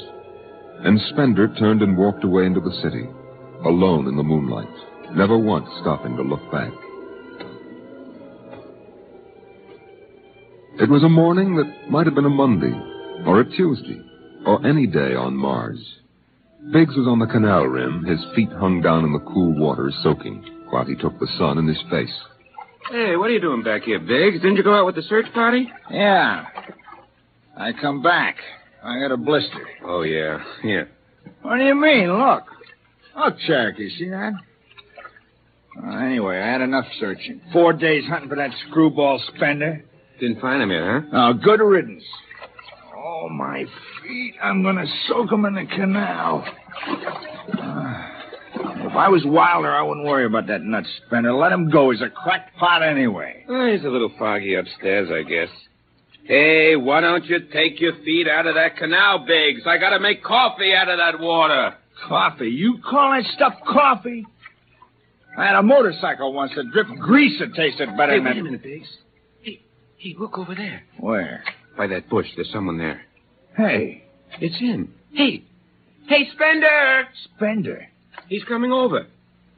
And 0.83 0.99
Spender 1.09 1.47
turned 1.57 1.81
and 1.81 1.97
walked 1.97 2.23
away 2.23 2.45
into 2.45 2.59
the 2.59 2.77
city, 2.81 3.07
alone 3.65 4.07
in 4.07 4.17
the 4.17 4.23
moonlight, 4.23 4.67
never 5.15 5.37
once 5.37 5.67
stopping 5.81 6.17
to 6.17 6.23
look 6.23 6.41
back. 6.51 6.71
It 10.79 10.89
was 10.89 11.03
a 11.03 11.09
morning 11.09 11.55
that 11.55 11.89
might 11.89 12.05
have 12.05 12.15
been 12.15 12.25
a 12.25 12.29
Monday, 12.29 12.73
or 13.25 13.39
a 13.39 13.49
Tuesday, 13.49 14.01
or 14.45 14.65
any 14.65 14.85
day 14.87 15.15
on 15.15 15.35
Mars. 15.35 15.79
Biggs 16.73 16.95
was 16.95 17.07
on 17.07 17.19
the 17.19 17.27
canal 17.27 17.65
rim, 17.65 18.03
his 18.03 18.19
feet 18.35 18.51
hung 18.51 18.81
down 18.81 19.05
in 19.05 19.13
the 19.13 19.19
cool 19.19 19.53
water, 19.57 19.91
soaking, 20.01 20.43
while 20.69 20.85
he 20.85 20.95
took 20.95 21.17
the 21.19 21.27
sun 21.37 21.57
in 21.59 21.67
his 21.67 21.81
face. 21.89 22.13
Hey, 22.91 23.15
what 23.15 23.29
are 23.29 23.33
you 23.33 23.39
doing 23.39 23.63
back 23.63 23.83
here, 23.83 23.99
Biggs? 23.99 24.41
Didn't 24.41 24.57
you 24.57 24.63
go 24.63 24.75
out 24.75 24.85
with 24.85 24.95
the 24.95 25.03
search 25.03 25.31
party? 25.33 25.69
Yeah. 25.89 26.45
I 27.55 27.71
come 27.79 28.01
back. 28.01 28.35
I 28.83 28.99
got 28.99 29.11
a 29.11 29.17
blister. 29.17 29.67
Oh, 29.85 30.01
yeah. 30.01 30.39
Here. 30.61 30.89
What 31.41 31.57
do 31.57 31.63
you 31.63 31.75
mean? 31.75 32.11
Look. 32.11 32.43
Look, 33.17 33.39
Cherokee, 33.47 33.89
see 33.97 34.09
that? 34.09 34.33
Uh, 35.83 35.97
anyway, 35.97 36.39
I 36.39 36.51
had 36.51 36.61
enough 36.61 36.85
searching. 36.99 37.41
Four 37.51 37.73
days 37.73 38.03
hunting 38.07 38.29
for 38.29 38.35
that 38.35 38.51
screwball 38.69 39.21
Spender. 39.35 39.83
Didn't 40.19 40.39
find 40.41 40.61
him 40.61 40.71
yet, 40.71 40.83
huh? 40.83 40.99
Now, 41.11 41.33
good 41.33 41.59
riddance. 41.61 42.03
Oh, 42.95 43.29
my 43.29 43.65
feet. 44.01 44.35
I'm 44.41 44.63
going 44.63 44.75
to 44.75 44.85
soak 45.07 45.31
'em 45.31 45.45
in 45.45 45.55
the 45.55 45.65
canal. 45.65 46.45
Uh, 46.87 48.09
if 48.85 48.93
I 48.95 49.07
was 49.09 49.23
Wilder, 49.25 49.71
I 49.73 49.81
wouldn't 49.81 50.05
worry 50.05 50.25
about 50.25 50.47
that 50.47 50.61
nut 50.61 50.83
Spender. 51.07 51.33
Let 51.33 51.51
him 51.51 51.69
go. 51.69 51.89
He's 51.91 52.01
a 52.01 52.09
cracked 52.09 52.55
pot 52.57 52.83
anyway. 52.83 53.45
Oh, 53.49 53.71
he's 53.71 53.83
a 53.85 53.89
little 53.89 54.11
foggy 54.19 54.55
upstairs, 54.55 55.09
I 55.11 55.23
guess. 55.27 55.49
Hey, 56.25 56.75
why 56.75 57.01
don't 57.01 57.25
you 57.25 57.39
take 57.51 57.81
your 57.81 57.93
feet 58.03 58.27
out 58.27 58.47
of 58.47 58.55
that 58.55 58.77
canal, 58.77 59.25
Biggs? 59.27 59.61
I 59.67 59.77
gotta 59.77 59.99
make 59.99 60.23
coffee 60.23 60.73
out 60.73 60.87
of 60.89 60.97
that 60.97 61.19
water. 61.19 61.75
Coffee? 62.07 62.49
You 62.49 62.79
call 62.87 63.11
that 63.11 63.29
stuff 63.35 63.53
coffee? 63.67 64.25
I 65.37 65.45
had 65.45 65.55
a 65.55 65.63
motorcycle 65.63 66.31
once 66.33 66.51
that 66.55 66.71
dripped 66.71 66.97
grease 66.99 67.39
that 67.39 67.53
tasted 67.55 67.89
better 67.97 68.13
Hey, 68.13 68.17
than 68.19 68.25
wait 68.25 68.37
a 68.37 68.43
minute, 68.43 68.63
Biggs. 68.63 68.87
Hey, 69.41 69.61
hey, 69.97 70.15
look 70.17 70.37
over 70.37 70.55
there. 70.55 70.83
Where? 70.99 71.43
By 71.77 71.87
that 71.87 72.07
bush, 72.09 72.27
there's 72.35 72.51
someone 72.51 72.77
there. 72.77 73.01
Hey, 73.57 74.03
It's 74.39 74.57
him. 74.59 74.93
Hey. 75.13 75.43
Hey, 76.07 76.27
Spender! 76.33 77.07
Spender. 77.35 77.87
He's 78.27 78.43
coming 78.45 78.71
over. 78.71 79.07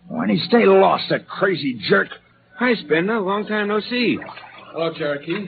Why'd 0.08 0.30
he 0.30 0.38
stay 0.48 0.66
lost, 0.66 1.06
that 1.10 1.28
crazy 1.28 1.80
jerk? 1.90 2.08
Hi, 2.58 2.74
Spender. 2.76 3.20
Long 3.20 3.46
time 3.48 3.68
no 3.68 3.80
see. 3.82 4.18
Hello, 4.72 4.94
Cherokee. 4.94 5.48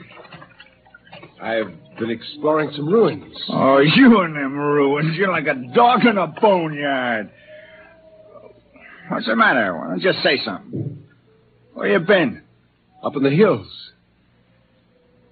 I've 1.42 1.72
been 2.00 2.10
exploring 2.10 2.72
some 2.76 2.88
ruins. 2.88 3.36
Oh, 3.50 3.78
you 3.80 4.22
and 4.22 4.36
them 4.36 4.58
ruins. 4.58 5.16
You're 5.16 5.32
like 5.32 5.46
a 5.48 5.56
dog 5.74 6.06
in 6.06 6.18
a 6.18 6.28
boneyard. 6.28 7.32
What's 9.10 9.28
the 9.28 9.36
matter? 9.36 9.76
Why 9.78 9.88
don't 9.88 10.00
you 10.00 10.12
just 10.12 10.24
say 10.24 10.40
something? 10.44 11.04
Where 11.74 11.88
you 11.88 12.00
been? 12.00 12.42
Up 13.04 13.16
in 13.16 13.24
the 13.24 13.30
hills. 13.30 13.68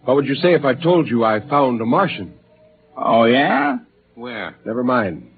What 0.03 0.15
would 0.15 0.27
you 0.27 0.35
say 0.35 0.53
if 0.53 0.63
I 0.63 0.75
told 0.75 1.07
you 1.07 1.24
I 1.24 1.39
found 1.50 1.81
a 1.81 1.85
Martian? 1.85 2.35
Oh, 2.95 3.25
yeah? 3.25 3.77
Where? 4.13 4.55
Never 4.65 4.83
mind. 4.83 5.31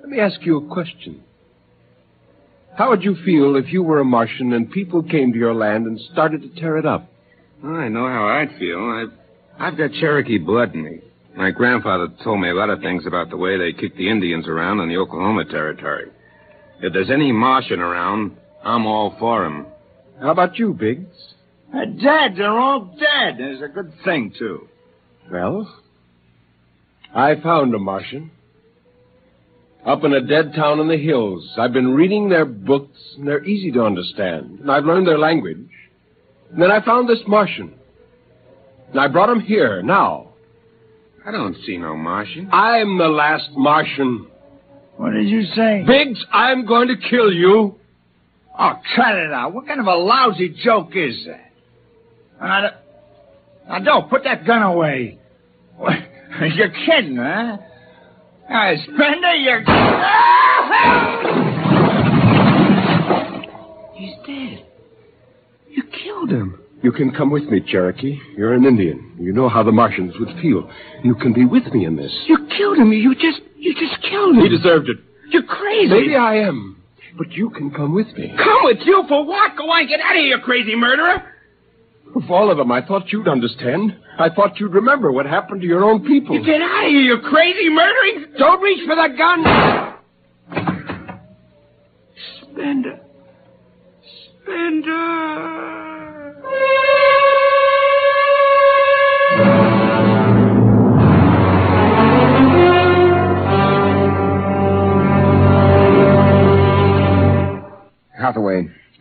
Let 0.00 0.10
me 0.10 0.20
ask 0.20 0.40
you 0.42 0.58
a 0.58 0.68
question. 0.72 1.22
How 2.76 2.90
would 2.90 3.02
you 3.02 3.16
feel 3.24 3.56
if 3.56 3.72
you 3.72 3.82
were 3.82 4.00
a 4.00 4.04
Martian 4.04 4.52
and 4.52 4.70
people 4.70 5.02
came 5.02 5.32
to 5.32 5.38
your 5.38 5.54
land 5.54 5.86
and 5.86 5.98
started 6.12 6.42
to 6.42 6.60
tear 6.60 6.76
it 6.76 6.84
up? 6.84 7.10
I 7.64 7.88
know 7.88 8.06
how 8.06 8.26
I'd 8.26 8.58
feel. 8.58 8.78
I've, 8.78 9.12
I've 9.58 9.76
got 9.76 9.92
Cherokee 9.92 10.38
blood 10.38 10.74
in 10.74 10.84
me. 10.84 11.00
My 11.36 11.50
grandfather 11.50 12.08
told 12.22 12.40
me 12.40 12.50
a 12.50 12.54
lot 12.54 12.70
of 12.70 12.80
things 12.80 13.06
about 13.06 13.30
the 13.30 13.36
way 13.36 13.58
they 13.58 13.72
kicked 13.72 13.96
the 13.96 14.10
Indians 14.10 14.46
around 14.46 14.80
in 14.80 14.88
the 14.88 14.96
Oklahoma 14.96 15.44
Territory. 15.44 16.10
If 16.80 16.92
there's 16.92 17.10
any 17.10 17.32
Martian 17.32 17.80
around, 17.80 18.36
I'm 18.64 18.86
all 18.86 19.16
for 19.18 19.44
him. 19.44 19.66
How 20.20 20.30
about 20.30 20.58
you, 20.58 20.74
Biggs? 20.74 21.06
Uh, 21.72 21.78
they're 21.78 21.86
dead. 21.86 22.36
They're 22.36 22.58
all 22.58 22.96
dead. 22.98 23.36
It's 23.38 23.62
a 23.62 23.68
good 23.68 23.92
thing, 24.04 24.32
too. 24.38 24.68
Well, 25.30 25.72
I 27.14 27.34
found 27.40 27.74
a 27.74 27.78
Martian. 27.78 28.30
Up 29.84 30.04
in 30.04 30.14
a 30.14 30.20
dead 30.20 30.54
town 30.54 30.80
in 30.80 30.88
the 30.88 30.96
hills. 30.96 31.52
I've 31.58 31.72
been 31.72 31.94
reading 31.94 32.28
their 32.28 32.44
books, 32.44 32.98
and 33.18 33.26
they're 33.26 33.44
easy 33.44 33.70
to 33.72 33.82
understand. 33.82 34.60
And 34.60 34.70
I've 34.70 34.84
learned 34.84 35.06
their 35.06 35.18
language. 35.18 35.68
And 36.50 36.62
then 36.62 36.70
I 36.70 36.84
found 36.84 37.08
this 37.08 37.22
Martian. 37.26 37.74
And 38.94 39.00
I 39.00 39.08
brought 39.08 39.28
him 39.28 39.40
here, 39.40 39.82
now. 39.82 40.28
I 41.26 41.32
don't 41.32 41.56
see 41.66 41.76
no 41.78 41.96
Martian. 41.96 42.48
I'm 42.52 42.96
the 42.96 43.08
last 43.08 43.50
Martian. 43.56 44.28
What 44.98 45.14
did 45.14 45.28
you 45.28 45.42
say? 45.46 45.82
Biggs, 45.84 46.24
I'm 46.32 46.64
going 46.64 46.86
to 46.86 46.94
kill 47.10 47.32
you. 47.32 47.74
Oh, 48.56 48.72
cut 48.94 49.16
it 49.16 49.32
out. 49.32 49.52
What 49.52 49.66
kind 49.66 49.80
of 49.80 49.86
a 49.86 49.96
lousy 49.96 50.50
joke 50.62 50.90
is 50.94 51.26
that? 51.26 51.50
Now, 52.40 52.68
d- 52.68 52.76
now 53.66 53.78
don't 53.80 54.08
put 54.08 54.22
that 54.22 54.46
gun 54.46 54.62
away. 54.62 55.18
You're 56.54 56.70
kidding, 56.86 57.16
huh? 57.16 57.56
Uh, 58.48 58.74
Spender, 58.84 59.34
you're... 59.34 59.60
He's 63.94 64.14
dead. 64.24 64.66
You 65.68 65.82
killed 66.04 66.30
him. 66.30 66.60
You 66.84 66.92
can 66.92 67.12
come 67.12 67.30
with 67.30 67.44
me, 67.44 67.62
Cherokee. 67.66 68.20
You're 68.36 68.52
an 68.52 68.66
Indian. 68.66 69.16
You 69.18 69.32
know 69.32 69.48
how 69.48 69.62
the 69.62 69.72
Martians 69.72 70.12
would 70.20 70.28
feel. 70.42 70.70
You 71.02 71.14
can 71.14 71.32
be 71.32 71.46
with 71.46 71.64
me 71.72 71.86
in 71.86 71.96
this. 71.96 72.12
You 72.26 72.46
killed 72.58 72.76
him. 72.76 72.92
You 72.92 73.14
just, 73.14 73.40
you 73.56 73.72
just 73.72 74.02
killed 74.02 74.36
him. 74.36 74.42
He 74.42 74.50
deserved 74.50 74.90
it. 74.90 74.98
You're 75.30 75.44
crazy. 75.44 75.88
Maybe 75.88 76.14
I 76.14 76.34
am. 76.40 76.82
But 77.16 77.32
you 77.32 77.48
can 77.48 77.70
come 77.70 77.94
with 77.94 78.08
me. 78.18 78.34
Come 78.36 78.58
with 78.64 78.80
you 78.84 79.02
for 79.08 79.24
what? 79.24 79.56
Go 79.56 79.62
on, 79.64 79.88
get 79.88 80.00
out 80.00 80.14
of 80.14 80.20
here, 80.20 80.36
you 80.36 80.38
crazy 80.44 80.74
murderer. 80.74 81.22
Of 82.14 82.30
all 82.30 82.50
of 82.50 82.58
them, 82.58 82.70
I 82.70 82.84
thought 82.86 83.10
you'd 83.10 83.28
understand. 83.28 83.96
I 84.18 84.28
thought 84.28 84.60
you'd 84.60 84.74
remember 84.74 85.10
what 85.10 85.24
happened 85.24 85.62
to 85.62 85.66
your 85.66 85.84
own 85.84 86.04
people. 86.04 86.38
Get 86.44 86.60
out 86.60 86.84
of 86.84 86.90
here, 86.90 87.00
you 87.00 87.18
crazy 87.20 87.70
murdering. 87.70 88.26
Don't 88.36 88.60
reach 88.60 88.86
for 88.86 88.94
the 88.94 89.08
gun. 89.16 89.42
Spender. 92.42 93.00
Spender. 94.42 96.03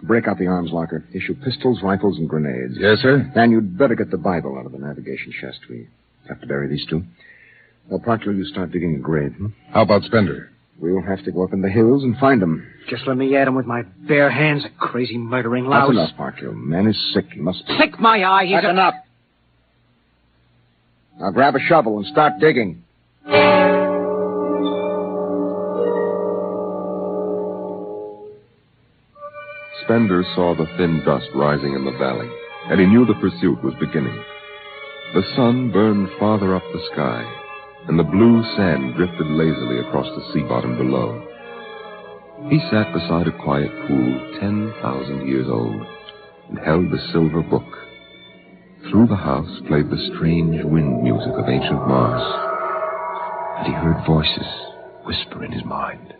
Break 0.03 0.27
out 0.27 0.37
the 0.37 0.47
arms 0.47 0.71
locker. 0.71 1.03
Issue 1.13 1.35
pistols, 1.43 1.79
rifles, 1.81 2.17
and 2.17 2.29
grenades. 2.29 2.75
Yes, 2.77 2.99
sir. 2.99 3.31
Dan, 3.33 3.51
you'd 3.51 3.77
better 3.77 3.95
get 3.95 4.11
the 4.11 4.17
Bible 4.17 4.57
out 4.57 4.65
of 4.65 4.71
the 4.71 4.77
navigation 4.77 5.33
chest. 5.39 5.59
We 5.69 5.87
have 6.27 6.41
to 6.41 6.47
bury 6.47 6.67
these 6.67 6.85
two. 6.89 7.03
Well, 7.89 7.99
Parker, 7.99 8.31
you 8.31 8.45
start 8.45 8.71
digging 8.71 8.95
a 8.95 8.99
grave. 8.99 9.33
Hmm? 9.33 9.47
How 9.71 9.81
about 9.81 10.03
Spender? 10.03 10.49
We'll 10.79 11.01
have 11.01 11.23
to 11.25 11.31
go 11.31 11.43
up 11.43 11.53
in 11.53 11.61
the 11.61 11.69
hills 11.69 12.03
and 12.03 12.17
find 12.17 12.41
him. 12.41 12.67
Just 12.89 13.07
let 13.07 13.15
me 13.15 13.35
at 13.35 13.47
him 13.47 13.55
with 13.55 13.65
my 13.65 13.83
bare 14.07 14.29
hands, 14.29 14.65
a 14.65 14.69
crazy 14.77 15.17
murdering 15.17 15.65
louse. 15.65 15.89
That's 15.89 15.97
enough, 15.97 16.17
Parker. 16.17 16.47
The 16.47 16.53
man 16.53 16.87
is 16.87 17.13
sick. 17.13 17.25
He 17.31 17.39
must 17.39 17.65
be. 17.67 17.77
Sick 17.77 17.99
my 17.99 18.23
eye. 18.23 18.45
He's 18.45 18.55
That's 18.55 18.65
a... 18.65 18.69
enough. 18.71 18.95
Now 21.19 21.31
grab 21.31 21.55
a 21.55 21.59
shovel 21.59 21.97
and 21.97 22.07
start 22.07 22.33
digging. 22.39 22.83
Spender 29.83 30.23
saw 30.35 30.55
the 30.55 30.67
thin 30.77 31.03
dust 31.05 31.27
rising 31.35 31.73
in 31.73 31.83
the 31.83 31.97
valley, 31.99 32.29
and 32.69 32.79
he 32.79 32.85
knew 32.85 33.05
the 33.05 33.19
pursuit 33.19 33.61
was 33.63 33.73
beginning. 33.79 34.17
The 35.13 35.23
sun 35.35 35.71
burned 35.71 36.09
farther 36.19 36.55
up 36.55 36.63
the 36.71 36.87
sky, 36.93 37.23
and 37.87 37.99
the 37.99 38.03
blue 38.03 38.43
sand 38.55 38.95
drifted 38.95 39.27
lazily 39.27 39.79
across 39.79 40.07
the 40.15 40.33
sea 40.33 40.43
bottom 40.47 40.77
below. 40.77 41.21
He 42.49 42.59
sat 42.71 42.93
beside 42.93 43.27
a 43.27 43.43
quiet 43.43 43.71
pool 43.87 44.37
ten 44.39 44.73
thousand 44.81 45.27
years 45.27 45.47
old 45.49 45.81
and 46.49 46.59
held 46.59 46.89
the 46.89 47.03
silver 47.11 47.41
book. 47.41 47.67
Through 48.89 49.07
the 49.07 49.15
house 49.15 49.61
played 49.67 49.89
the 49.89 50.09
strange 50.15 50.63
wind 50.63 51.03
music 51.03 51.33
of 51.35 51.49
ancient 51.49 51.87
Mars, 51.87 52.23
and 53.57 53.67
he 53.67 53.73
heard 53.73 54.05
voices 54.07 54.47
whisper 55.05 55.43
in 55.43 55.51
his 55.51 55.65
mind. 55.65 56.13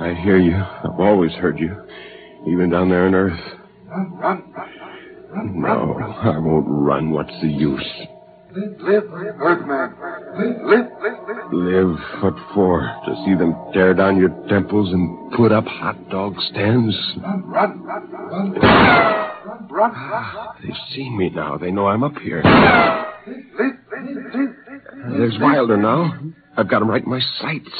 I 0.00 0.14
hear 0.22 0.38
you. 0.38 0.56
I've 0.56 0.98
always 0.98 1.32
heard 1.32 1.58
you. 1.58 1.74
Even 2.46 2.70
down 2.70 2.88
there 2.88 3.06
on 3.06 3.14
Earth. 3.14 3.40
Run, 3.86 4.16
run, 4.18 4.52
run! 5.32 5.60
No, 5.60 5.98
I 6.00 6.38
won't 6.38 6.66
run. 6.68 7.10
What's 7.10 7.32
the 7.40 7.48
use? 7.48 7.86
Live, 8.54 9.04
Earthman. 9.12 9.94
Live, 10.38 10.56
live, 10.64 10.86
live. 11.02 11.52
Live? 11.52 11.98
What 12.22 12.34
for? 12.54 12.80
To 13.06 13.14
see 13.24 13.34
them 13.34 13.54
tear 13.72 13.94
down 13.94 14.16
your 14.18 14.30
temples 14.48 14.92
and 14.92 15.32
put 15.32 15.52
up 15.52 15.64
hot 15.66 16.08
dog 16.10 16.34
stands? 16.50 16.94
Run, 17.22 17.42
run, 17.46 17.82
run, 17.82 18.10
run. 18.10 18.52
Run, 18.52 19.68
run, 19.68 19.92
run. 19.92 20.48
They've 20.62 20.72
seen 20.94 21.16
me 21.16 21.30
now. 21.30 21.56
They 21.56 21.70
know 21.70 21.86
I'm 21.88 22.02
up 22.02 22.16
here. 22.22 22.42
Live, 22.42 23.36
live, 23.58 23.74
live, 23.92 24.34
live. 24.34 25.18
There's 25.18 25.38
Wilder 25.40 25.76
now. 25.76 26.12
I've 26.58 26.68
got 26.68 26.82
him 26.82 26.90
right 26.90 27.02
in 27.02 27.08
my 27.08 27.20
sights. 27.40 27.70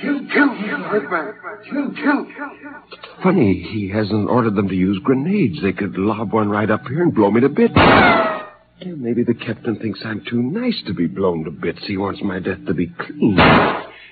Kill, 0.00 0.18
kill, 0.20 0.48
kill, 0.56 0.84
Earthman. 0.86 1.34
Kill, 1.70 1.90
kill, 1.94 2.24
kill. 2.24 3.22
Funny, 3.22 3.62
he 3.72 3.90
hasn't 3.90 4.28
ordered 4.28 4.56
them 4.56 4.68
to 4.68 4.74
use 4.74 4.98
grenades. 5.04 5.62
They 5.62 5.72
could 5.72 5.96
lob 5.98 6.32
one 6.32 6.48
right 6.48 6.70
up 6.70 6.86
here 6.88 7.02
and 7.02 7.14
blow 7.14 7.30
me 7.30 7.42
to 7.42 7.48
bits. 7.50 7.74
Yeah, 7.76 8.94
maybe 8.96 9.22
the 9.22 9.34
captain 9.34 9.76
thinks 9.78 10.00
I'm 10.04 10.24
too 10.28 10.42
nice 10.42 10.82
to 10.86 10.94
be 10.94 11.06
blown 11.06 11.44
to 11.44 11.50
bits. 11.50 11.80
He 11.86 11.98
wants 11.98 12.20
my 12.24 12.40
death 12.40 12.64
to 12.66 12.74
be 12.74 12.86
clean. 12.86 13.36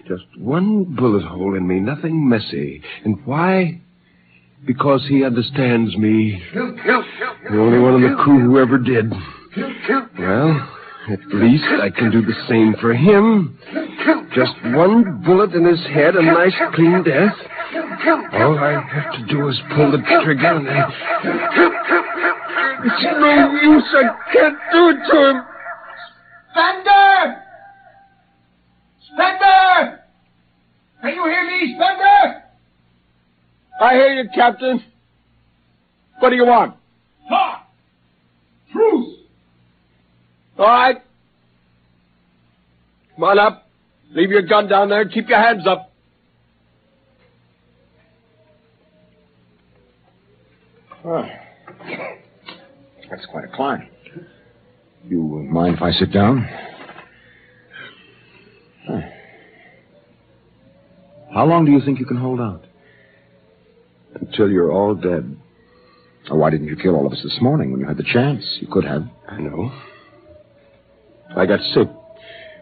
Just 0.06 0.24
one 0.36 0.84
bullet 0.94 1.24
hole 1.24 1.56
in 1.56 1.66
me, 1.66 1.80
nothing 1.80 2.28
messy. 2.28 2.82
And 3.04 3.24
why? 3.24 3.80
Because 4.66 5.04
he 5.08 5.24
understands 5.24 5.96
me. 5.96 6.42
Kill, 6.52 6.76
kill, 6.84 7.02
kill. 7.18 7.34
The 7.50 7.58
only 7.58 7.78
one 7.78 7.94
in 7.94 8.02
the 8.02 8.22
crew 8.22 8.38
who 8.40 8.58
ever 8.58 8.76
did. 8.76 9.10
Kill, 9.54 9.70
kill. 9.86 10.06
Well, 10.18 10.76
at 11.08 11.20
least 11.32 11.64
I 11.80 11.90
can 11.90 12.10
do 12.10 12.22
the 12.22 12.34
same 12.48 12.74
for 12.80 12.92
him. 12.92 13.58
Just 14.34 14.52
one 14.76 15.22
bullet 15.24 15.54
in 15.54 15.64
his 15.64 15.80
head, 15.86 16.14
a 16.14 16.22
nice 16.22 16.54
clean 16.74 17.02
death. 17.02 17.34
All 18.32 18.58
I 18.58 18.80
have 18.80 19.12
to 19.14 19.26
do 19.26 19.48
is 19.48 19.60
pull 19.74 19.90
the 19.92 19.98
trigger 20.22 20.56
and 20.56 20.68
I... 20.68 20.90
It's 22.82 23.02
no 23.18 23.52
use. 23.60 23.84
I 23.92 24.32
can't 24.32 24.58
do 24.72 24.88
it 24.88 24.98
to 25.10 25.30
him. 25.30 25.42
Spender! 26.52 27.42
Spender! 29.12 30.00
Can 31.00 31.14
you 31.14 31.24
hear 31.24 31.46
me, 31.46 31.74
Spender? 31.76 32.42
I 33.80 33.94
hear 33.94 34.12
you, 34.14 34.28
Captain. 34.34 34.82
What 36.18 36.30
do 36.30 36.36
you 36.36 36.46
want? 36.46 36.76
Talk! 37.28 37.66
Truce! 38.72 39.09
All 40.58 40.66
right. 40.66 40.96
Come 43.14 43.24
on 43.24 43.38
up. 43.38 43.66
Leave 44.12 44.30
your 44.30 44.42
gun 44.42 44.68
down 44.68 44.88
there 44.88 45.08
keep 45.08 45.28
your 45.28 45.38
hands 45.38 45.66
up. 45.66 45.92
Oh. 51.04 51.24
That's 53.08 53.26
quite 53.26 53.44
a 53.44 53.48
climb. 53.54 53.88
You 55.08 55.20
mind 55.22 55.76
if 55.76 55.82
I 55.82 55.92
sit 55.92 56.12
down? 56.12 56.48
Huh. 58.86 59.00
How 61.32 61.46
long 61.46 61.64
do 61.64 61.72
you 61.72 61.80
think 61.80 61.98
you 61.98 62.06
can 62.06 62.16
hold 62.16 62.40
out? 62.40 62.64
Until 64.14 64.50
you're 64.50 64.70
all 64.70 64.94
dead. 64.94 65.36
Or 66.30 66.36
why 66.36 66.50
didn't 66.50 66.66
you 66.66 66.76
kill 66.76 66.96
all 66.96 67.06
of 67.06 67.12
us 67.12 67.20
this 67.22 67.38
morning 67.40 67.72
when 67.72 67.80
you 67.80 67.86
had 67.86 67.96
the 67.96 68.04
chance? 68.04 68.44
You 68.60 68.68
could 68.68 68.84
have. 68.84 69.04
I 69.28 69.40
know. 69.40 69.72
I 71.40 71.46
got 71.46 71.60
sick. 71.72 71.88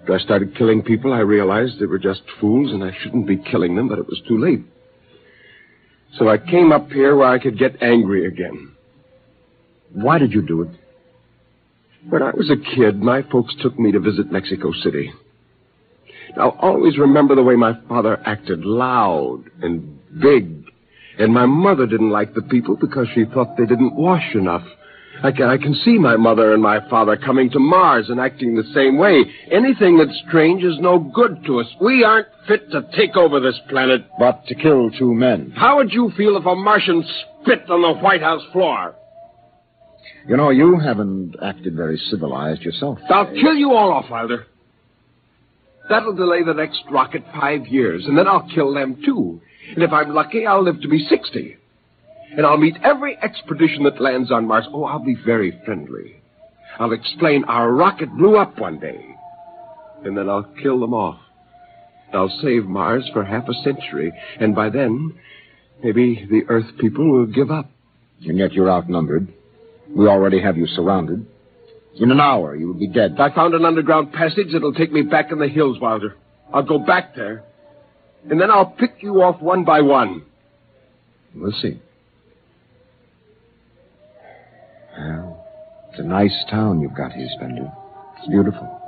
After 0.02 0.14
I 0.14 0.18
started 0.20 0.56
killing 0.56 0.82
people, 0.82 1.12
I 1.12 1.18
realized 1.18 1.80
they 1.80 1.86
were 1.86 1.98
just 1.98 2.22
fools 2.40 2.72
and 2.72 2.84
I 2.84 2.96
shouldn't 3.02 3.26
be 3.26 3.36
killing 3.36 3.74
them, 3.74 3.88
but 3.88 3.98
it 3.98 4.06
was 4.06 4.22
too 4.28 4.38
late. 4.38 4.60
So 6.16 6.28
I 6.28 6.38
came 6.38 6.70
up 6.70 6.88
here 6.90 7.16
where 7.16 7.28
I 7.28 7.40
could 7.40 7.58
get 7.58 7.82
angry 7.82 8.26
again. 8.26 8.76
Why 9.92 10.18
did 10.18 10.32
you 10.32 10.42
do 10.42 10.62
it? 10.62 10.70
When 12.08 12.22
I 12.22 12.30
was 12.30 12.50
a 12.50 12.76
kid, 12.76 13.02
my 13.02 13.22
folks 13.22 13.54
took 13.60 13.76
me 13.78 13.90
to 13.90 13.98
visit 13.98 14.30
Mexico 14.30 14.72
City. 14.72 15.12
I'll 16.40 16.56
always 16.60 16.98
remember 16.98 17.34
the 17.34 17.42
way 17.42 17.56
my 17.56 17.72
father 17.88 18.20
acted 18.24 18.64
loud 18.64 19.42
and 19.60 19.98
big. 20.20 20.64
And 21.18 21.34
my 21.34 21.46
mother 21.46 21.86
didn't 21.86 22.10
like 22.10 22.32
the 22.34 22.42
people 22.42 22.76
because 22.76 23.08
she 23.12 23.24
thought 23.24 23.56
they 23.56 23.66
didn't 23.66 23.96
wash 23.96 24.34
enough. 24.34 24.64
I 25.22 25.32
can, 25.32 25.48
I 25.48 25.56
can 25.56 25.74
see 25.74 25.98
my 25.98 26.16
mother 26.16 26.52
and 26.52 26.62
my 26.62 26.88
father 26.88 27.16
coming 27.16 27.50
to 27.50 27.58
Mars 27.58 28.08
and 28.08 28.20
acting 28.20 28.54
the 28.54 28.70
same 28.74 28.98
way. 28.98 29.24
Anything 29.50 29.98
that's 29.98 30.16
strange 30.28 30.62
is 30.62 30.78
no 30.78 30.98
good 30.98 31.44
to 31.46 31.60
us. 31.60 31.66
We 31.80 32.04
aren't 32.04 32.28
fit 32.46 32.70
to 32.70 32.88
take 32.96 33.16
over 33.16 33.40
this 33.40 33.58
planet. 33.68 34.06
But 34.18 34.46
to 34.46 34.54
kill 34.54 34.90
two 34.90 35.14
men. 35.14 35.52
How 35.56 35.76
would 35.76 35.92
you 35.92 36.12
feel 36.16 36.36
if 36.36 36.46
a 36.46 36.54
Martian 36.54 37.04
spit 37.42 37.68
on 37.68 37.82
the 37.82 38.00
White 38.00 38.22
House 38.22 38.42
floor? 38.52 38.94
You 40.28 40.36
know, 40.36 40.50
you 40.50 40.78
haven't 40.78 41.36
acted 41.42 41.74
very 41.74 41.96
civilized 42.10 42.62
yourself. 42.62 42.98
I'll 43.10 43.26
kill 43.26 43.54
you 43.54 43.72
all 43.72 43.92
off, 43.92 44.10
Wilder. 44.10 44.46
That'll 45.88 46.14
delay 46.14 46.44
the 46.44 46.52
next 46.52 46.82
rocket 46.90 47.24
five 47.32 47.66
years, 47.66 48.04
and 48.06 48.16
then 48.16 48.28
I'll 48.28 48.48
kill 48.54 48.74
them 48.74 49.00
too. 49.04 49.40
And 49.74 49.82
if 49.82 49.90
I'm 49.90 50.14
lucky, 50.14 50.46
I'll 50.46 50.62
live 50.62 50.80
to 50.82 50.88
be 50.88 51.06
60. 51.08 51.56
And 52.36 52.46
I'll 52.46 52.58
meet 52.58 52.76
every 52.82 53.18
expedition 53.22 53.84
that 53.84 54.00
lands 54.00 54.30
on 54.30 54.46
Mars. 54.46 54.66
Oh, 54.72 54.84
I'll 54.84 55.04
be 55.04 55.16
very 55.24 55.60
friendly. 55.64 56.16
I'll 56.78 56.92
explain 56.92 57.44
our 57.44 57.72
rocket 57.72 58.10
blew 58.16 58.36
up 58.36 58.58
one 58.58 58.78
day. 58.78 59.04
And 60.04 60.16
then 60.16 60.28
I'll 60.28 60.48
kill 60.62 60.78
them 60.78 60.94
off. 60.94 61.18
I'll 62.12 62.32
save 62.42 62.64
Mars 62.64 63.08
for 63.12 63.24
half 63.24 63.48
a 63.48 63.54
century. 63.64 64.12
And 64.40 64.54
by 64.54 64.70
then, 64.70 65.18
maybe 65.82 66.26
the 66.30 66.42
Earth 66.48 66.66
people 66.78 67.10
will 67.10 67.26
give 67.26 67.50
up. 67.50 67.70
And 68.26 68.38
yet 68.38 68.52
you're 68.52 68.70
outnumbered. 68.70 69.32
We 69.94 70.06
already 70.06 70.40
have 70.40 70.56
you 70.56 70.66
surrounded. 70.66 71.26
In 71.96 72.10
an 72.10 72.20
hour, 72.20 72.54
you 72.54 72.68
will 72.68 72.78
be 72.78 72.86
dead. 72.86 73.16
I 73.18 73.34
found 73.34 73.54
an 73.54 73.64
underground 73.64 74.12
passage 74.12 74.48
that'll 74.52 74.74
take 74.74 74.92
me 74.92 75.02
back 75.02 75.32
in 75.32 75.38
the 75.38 75.48
hills, 75.48 75.80
Wilder. 75.80 76.16
I'll 76.52 76.62
go 76.62 76.78
back 76.78 77.14
there. 77.16 77.44
And 78.30 78.40
then 78.40 78.50
I'll 78.50 78.66
pick 78.66 78.96
you 79.00 79.22
off 79.22 79.40
one 79.40 79.64
by 79.64 79.80
one. 79.80 80.24
We'll 81.34 81.52
see. 81.52 81.80
Well, 84.98 85.46
it's 85.98 86.04
a 86.04 86.08
nice 86.08 86.44
town 86.48 86.80
you've 86.80 86.94
got 86.94 87.12
here, 87.12 87.26
Spender. 87.34 87.72
It's 88.18 88.28
beautiful. 88.28 88.80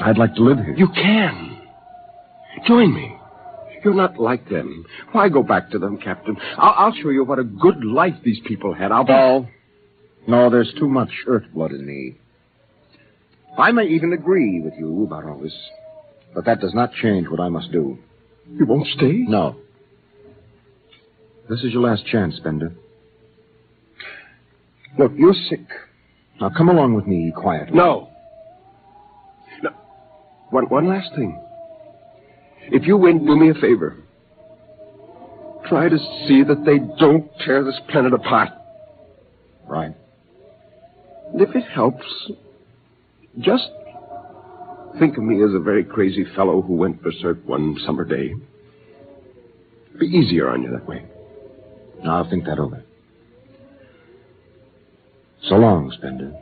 I'd 0.00 0.18
like 0.18 0.34
to 0.36 0.42
live 0.42 0.58
here. 0.58 0.74
You 0.76 0.88
can. 0.88 1.62
Join 2.66 2.94
me. 2.94 3.16
You're 3.84 3.94
not 3.94 4.18
like 4.18 4.48
them. 4.48 4.86
Why 5.12 5.28
go 5.28 5.42
back 5.42 5.70
to 5.70 5.78
them, 5.80 5.98
Captain? 5.98 6.36
I'll, 6.56 6.86
I'll 6.86 6.94
show 6.94 7.10
you 7.10 7.24
what 7.24 7.40
a 7.40 7.44
good 7.44 7.84
life 7.84 8.14
these 8.24 8.38
people 8.46 8.72
had. 8.72 8.92
I'll. 8.92 9.04
No. 9.04 9.48
No, 10.26 10.48
there's 10.48 10.72
too 10.78 10.88
much 10.88 11.10
earth 11.26 11.44
blood 11.52 11.72
in 11.72 11.84
me. 11.84 12.16
I 13.58 13.72
may 13.72 13.86
even 13.88 14.12
agree 14.12 14.60
with 14.60 14.74
you 14.78 15.04
about 15.04 15.24
all 15.24 15.40
this, 15.40 15.54
but 16.34 16.44
that 16.46 16.60
does 16.60 16.72
not 16.72 16.92
change 16.94 17.28
what 17.28 17.40
I 17.40 17.48
must 17.48 17.72
do. 17.72 17.98
You 18.50 18.64
won't 18.64 18.86
stay? 18.96 19.12
No. 19.12 19.56
This 21.48 21.60
is 21.64 21.72
your 21.72 21.82
last 21.82 22.06
chance, 22.06 22.36
Spender. 22.36 22.72
Look, 24.98 25.12
you're 25.16 25.34
sick. 25.48 25.66
Now 26.40 26.50
come 26.56 26.68
along 26.68 26.94
with 26.94 27.06
me 27.06 27.32
quietly. 27.36 27.76
No. 27.76 28.08
No. 29.62 29.70
One, 30.50 30.64
one 30.64 30.88
last 30.88 31.10
thing. 31.14 31.40
If 32.68 32.86
you 32.86 32.96
win, 32.96 33.24
do 33.26 33.36
me 33.36 33.50
a 33.50 33.54
favor. 33.54 33.96
Try 35.68 35.88
to 35.88 35.98
see 36.26 36.42
that 36.44 36.64
they 36.64 36.78
don't 36.98 37.28
tear 37.44 37.64
this 37.64 37.78
planet 37.90 38.12
apart. 38.12 38.50
Right. 39.66 39.94
And 41.32 41.40
if 41.40 41.54
it 41.54 41.64
helps, 41.74 42.04
just 43.40 43.64
think 44.98 45.16
of 45.16 45.24
me 45.24 45.42
as 45.42 45.54
a 45.54 45.58
very 45.58 45.84
crazy 45.84 46.24
fellow 46.36 46.62
who 46.62 46.74
went 46.74 47.02
berserk 47.02 47.38
one 47.46 47.76
summer 47.84 48.04
day. 48.04 48.34
Be 49.98 50.06
easier 50.06 50.48
on 50.50 50.62
you 50.62 50.70
that 50.70 50.86
way. 50.86 51.04
Now 52.02 52.18
I'll 52.18 52.30
think 52.30 52.44
that 52.44 52.58
over. 52.58 52.83
So 55.48 55.56
long, 55.56 55.90
Spender. 55.92 56.32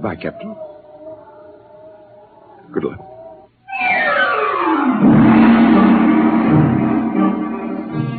Bye, 0.00 0.16
Captain. 0.16 0.54
Good 2.72 2.84
luck. 2.84 3.00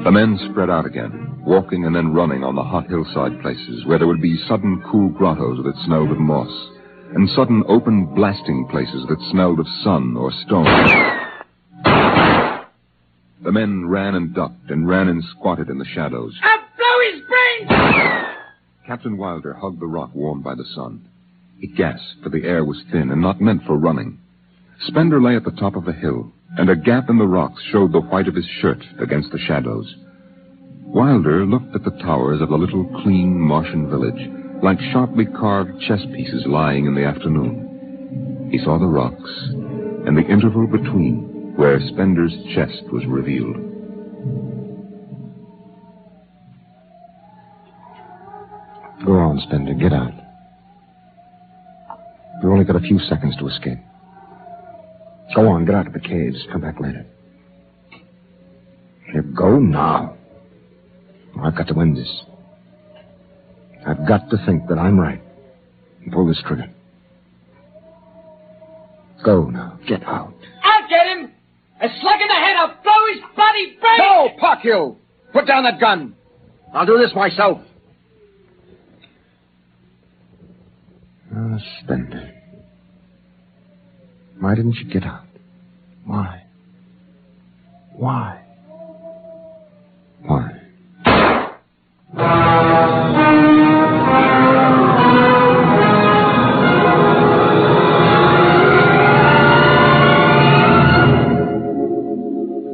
The 0.03 0.11
men 0.11 0.39
spread 0.49 0.69
out 0.69 0.85
again, 0.85 1.41
walking 1.45 1.85
and 1.85 1.95
then 1.95 2.13
running 2.13 2.43
on 2.43 2.55
the 2.55 2.63
hot 2.63 2.87
hillside 2.87 3.41
places 3.41 3.85
where 3.85 3.97
there 3.97 4.07
would 4.07 4.21
be 4.21 4.37
sudden 4.47 4.83
cool 4.89 5.09
grottos 5.09 5.63
that 5.63 5.75
smelled 5.85 6.11
of 6.11 6.17
moss, 6.17 6.51
and 7.13 7.29
sudden 7.29 7.63
open 7.67 8.13
blasting 8.15 8.67
places 8.69 9.05
that 9.09 9.19
smelled 9.31 9.59
of 9.59 9.67
sun 9.83 10.15
or 10.17 10.31
stone. 10.45 10.65
The 13.43 13.51
men 13.51 13.87
ran 13.87 14.15
and 14.15 14.33
ducked 14.33 14.69
and 14.69 14.87
ran 14.87 15.07
and 15.07 15.23
squatted 15.31 15.69
in 15.69 15.77
the 15.77 15.85
shadows. 15.85 16.33
I'll 16.41 16.57
blow 16.77 17.11
his 17.11 17.21
brains! 17.27 18.16
Captain 18.87 19.17
Wilder 19.17 19.53
hugged 19.53 19.81
the 19.81 19.85
rock 19.85 20.11
warmed 20.13 20.45
by 20.45 20.55
the 20.55 20.63
sun. 20.73 21.09
He 21.59 21.67
gasped, 21.67 22.23
for 22.23 22.29
the 22.29 22.45
air 22.45 22.63
was 22.63 22.81
thin 22.89 23.11
and 23.11 23.21
not 23.21 23.41
meant 23.41 23.63
for 23.67 23.75
running. 23.75 24.17
Spender 24.79 25.21
lay 25.21 25.35
at 25.35 25.43
the 25.43 25.51
top 25.51 25.75
of 25.75 25.83
the 25.83 25.91
hill, 25.91 26.31
and 26.57 26.69
a 26.69 26.75
gap 26.75 27.09
in 27.09 27.17
the 27.17 27.27
rocks 27.27 27.61
showed 27.69 27.91
the 27.91 27.99
white 27.99 28.29
of 28.29 28.35
his 28.35 28.47
shirt 28.61 28.81
against 28.99 29.29
the 29.33 29.39
shadows. 29.39 29.93
Wilder 30.85 31.45
looked 31.45 31.75
at 31.75 31.83
the 31.83 31.99
towers 32.01 32.39
of 32.39 32.47
the 32.47 32.55
little 32.55 32.85
clean 33.03 33.37
Martian 33.37 33.89
village, 33.89 34.29
like 34.63 34.79
sharply 34.93 35.25
carved 35.25 35.81
chess 35.81 36.01
pieces 36.15 36.45
lying 36.47 36.85
in 36.85 36.95
the 36.95 37.03
afternoon. 37.03 38.47
He 38.51 38.57
saw 38.59 38.79
the 38.79 38.85
rocks, 38.85 39.31
and 40.07 40.15
the 40.15 40.25
interval 40.31 40.65
between, 40.65 41.53
where 41.57 41.81
Spender's 41.89 42.33
chest 42.55 42.83
was 42.93 43.05
revealed. 43.05 43.57
Go 49.07 49.13
on, 49.13 49.39
Spender. 49.39 49.73
Get 49.73 49.93
out. 49.93 50.11
You've 52.43 52.51
only 52.51 52.65
got 52.65 52.75
a 52.75 52.81
few 52.81 52.99
seconds 52.99 53.37
to 53.37 53.47
escape. 53.47 53.77
Go 55.33 55.47
on, 55.47 55.63
get 55.63 55.75
out 55.75 55.87
of 55.87 55.93
the 55.93 56.01
caves. 56.01 56.37
Come 56.51 56.59
back 56.59 56.77
later. 56.81 57.05
Here, 59.13 59.21
go 59.21 59.59
now. 59.59 60.17
I've 61.41 61.55
got 61.55 61.67
to 61.69 61.73
win 61.73 61.93
this. 61.95 62.21
I've 63.87 64.05
got 64.05 64.29
to 64.29 64.45
think 64.45 64.67
that 64.67 64.77
I'm 64.77 64.99
right 64.99 65.21
and 66.03 66.11
pull 66.11 66.27
this 66.27 66.43
trigger. 66.45 66.69
Go 69.23 69.45
now. 69.45 69.79
Get 69.87 70.03
out. 70.03 70.33
I'll 70.63 70.89
get 70.89 71.07
him! 71.07 71.31
A 71.79 71.87
slug 72.01 72.19
in 72.19 72.27
the 72.27 72.33
head, 72.33 72.57
I'll 72.57 72.75
blow 72.83 73.13
his 73.13 73.23
bloody 73.35 73.77
brains! 73.79 73.99
No, 73.99 74.29
Parkhill! 74.37 74.97
Put 75.31 75.47
down 75.47 75.63
that 75.63 75.79
gun. 75.79 76.13
I'll 76.73 76.85
do 76.85 76.97
this 76.97 77.15
myself. 77.15 77.61
Spender. 81.81 82.31
Why 84.39 84.55
didn't 84.55 84.75
you 84.75 84.85
get 84.85 85.03
out? 85.03 85.25
Why? 86.05 86.43
Why? 87.93 88.43
Why? 90.23 90.51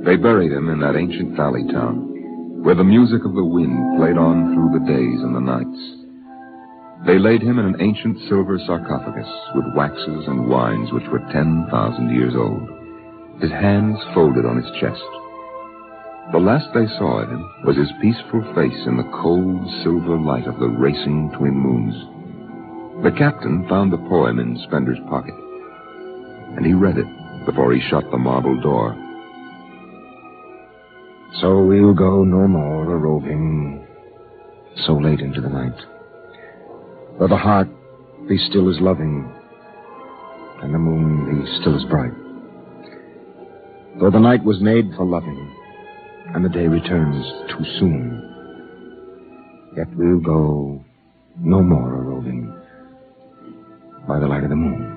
They 0.05 0.17
buried 0.17 0.51
him 0.51 0.69
in 0.69 0.79
that 0.81 0.95
ancient 0.97 1.35
valley 1.37 1.63
town, 1.71 2.61
where 2.63 2.75
the 2.75 2.83
music 2.83 3.23
of 3.25 3.33
the 3.33 3.43
wind 3.45 3.97
played 3.97 4.17
on 4.17 4.53
through 4.53 4.77
the 4.77 4.85
days 4.85 5.21
and 5.23 5.33
the 5.35 5.39
nights. 5.39 6.02
They 7.05 7.19
laid 7.19 7.41
him 7.41 7.59
in 7.59 7.65
an 7.65 7.81
ancient 7.81 8.17
silver 8.29 8.57
sarcophagus 8.65 9.27
with 9.55 9.75
waxes 9.75 10.27
and 10.27 10.47
wines 10.47 10.91
which 10.93 11.07
were 11.11 11.19
10,000 11.33 12.15
years 12.15 12.33
old, 12.33 12.69
his 13.41 13.51
hands 13.51 13.99
folded 14.13 14.45
on 14.45 14.55
his 14.55 14.71
chest. 14.79 15.03
The 16.31 16.39
last 16.39 16.67
they 16.73 16.87
saw 16.97 17.19
of 17.19 17.29
him 17.29 17.43
was 17.65 17.75
his 17.75 17.91
peaceful 18.01 18.41
face 18.55 18.87
in 18.87 18.95
the 18.95 19.11
cold 19.21 19.67
silver 19.83 20.17
light 20.17 20.47
of 20.47 20.59
the 20.59 20.69
racing 20.69 21.31
twin 21.37 21.53
moons. 21.53 23.03
The 23.03 23.11
captain 23.11 23.67
found 23.67 23.91
the 23.91 23.97
poem 24.07 24.39
in 24.39 24.57
Spender's 24.63 24.99
pocket, 25.09 25.35
and 26.55 26.65
he 26.65 26.73
read 26.73 26.97
it 26.97 27.07
before 27.45 27.73
he 27.73 27.81
shut 27.89 28.09
the 28.11 28.17
marble 28.17 28.59
door. 28.61 28.95
So 31.41 31.65
we'll 31.65 31.93
go 31.93 32.23
no 32.23 32.47
more 32.47 32.93
a 32.93 32.97
roving 32.97 33.85
so 34.85 34.93
late 34.93 35.19
into 35.19 35.41
the 35.41 35.49
night. 35.49 35.75
Though 37.19 37.27
the 37.27 37.37
heart 37.37 37.67
be 38.27 38.37
still 38.49 38.69
as 38.69 38.81
loving, 38.81 39.31
and 40.61 40.73
the 40.73 40.79
moon 40.79 41.43
be 41.43 41.61
still 41.61 41.75
as 41.75 41.83
bright. 41.85 42.11
Though 43.99 44.09
the 44.09 44.19
night 44.19 44.43
was 44.43 44.59
made 44.61 44.91
for 44.95 45.05
loving, 45.05 45.55
and 46.33 46.43
the 46.43 46.49
day 46.49 46.67
returns 46.67 47.25
too 47.49 47.65
soon, 47.79 49.73
yet 49.77 49.87
we'll 49.95 50.19
go 50.19 50.83
no 51.39 51.61
more 51.61 51.93
a 51.93 52.01
roving 52.01 52.51
by 54.07 54.19
the 54.19 54.27
light 54.27 54.43
of 54.43 54.49
the 54.49 54.55
moon. 54.55 54.92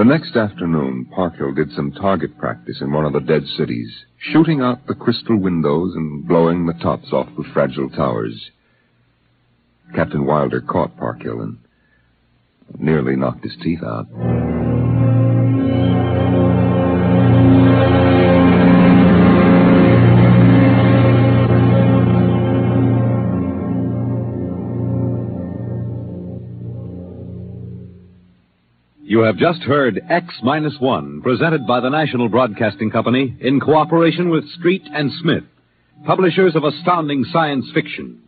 The 0.00 0.04
next 0.06 0.34
afternoon, 0.34 1.10
Parkhill 1.14 1.52
did 1.52 1.72
some 1.72 1.92
target 1.92 2.38
practice 2.38 2.80
in 2.80 2.90
one 2.90 3.04
of 3.04 3.12
the 3.12 3.20
dead 3.20 3.42
cities, 3.58 4.06
shooting 4.16 4.62
out 4.62 4.86
the 4.86 4.94
crystal 4.94 5.36
windows 5.36 5.94
and 5.94 6.26
blowing 6.26 6.64
the 6.64 6.72
tops 6.72 7.12
off 7.12 7.28
the 7.36 7.44
fragile 7.52 7.90
towers. 7.90 8.50
Captain 9.94 10.24
Wilder 10.24 10.62
caught 10.62 10.96
Parkhill 10.96 11.42
and 11.42 11.58
nearly 12.78 13.14
knocked 13.14 13.44
his 13.44 13.58
teeth 13.62 13.82
out. 13.82 14.06
You 29.10 29.22
have 29.22 29.38
just 29.38 29.62
heard 29.62 30.00
X 30.08 30.32
Minus 30.40 30.76
One, 30.78 31.20
presented 31.20 31.66
by 31.66 31.80
the 31.80 31.88
National 31.88 32.28
Broadcasting 32.28 32.92
Company 32.92 33.36
in 33.40 33.58
cooperation 33.58 34.30
with 34.30 34.48
Street 34.50 34.84
and 34.94 35.10
Smith, 35.20 35.42
publishers 36.06 36.54
of 36.54 36.62
astounding 36.62 37.24
science 37.32 37.66
fiction. 37.74 38.22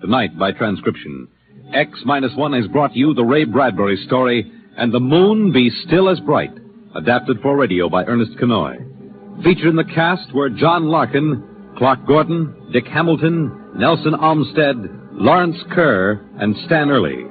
Tonight, 0.00 0.38
by 0.38 0.52
transcription, 0.52 1.26
X 1.74 1.98
Minus 2.04 2.30
One 2.36 2.52
has 2.52 2.68
brought 2.68 2.94
you 2.94 3.12
the 3.12 3.24
Ray 3.24 3.42
Bradbury 3.42 3.96
story, 4.06 4.48
And 4.76 4.94
the 4.94 5.00
Moon 5.00 5.50
Be 5.50 5.68
Still 5.84 6.08
as 6.08 6.20
Bright, 6.20 6.52
adapted 6.94 7.38
for 7.42 7.56
radio 7.56 7.88
by 7.88 8.04
Ernest 8.04 8.38
Kinoy. 8.38 9.42
Featured 9.42 9.66
in 9.66 9.74
the 9.74 9.82
cast 9.82 10.32
were 10.32 10.48
John 10.48 10.86
Larkin, 10.86 11.42
Clark 11.76 12.06
Gordon, 12.06 12.70
Dick 12.72 12.86
Hamilton, 12.86 13.72
Nelson 13.74 14.14
Olmsted, 14.14 14.76
Lawrence 15.14 15.58
Kerr, 15.72 16.24
and 16.38 16.54
Stan 16.66 16.88
Early. 16.88 17.24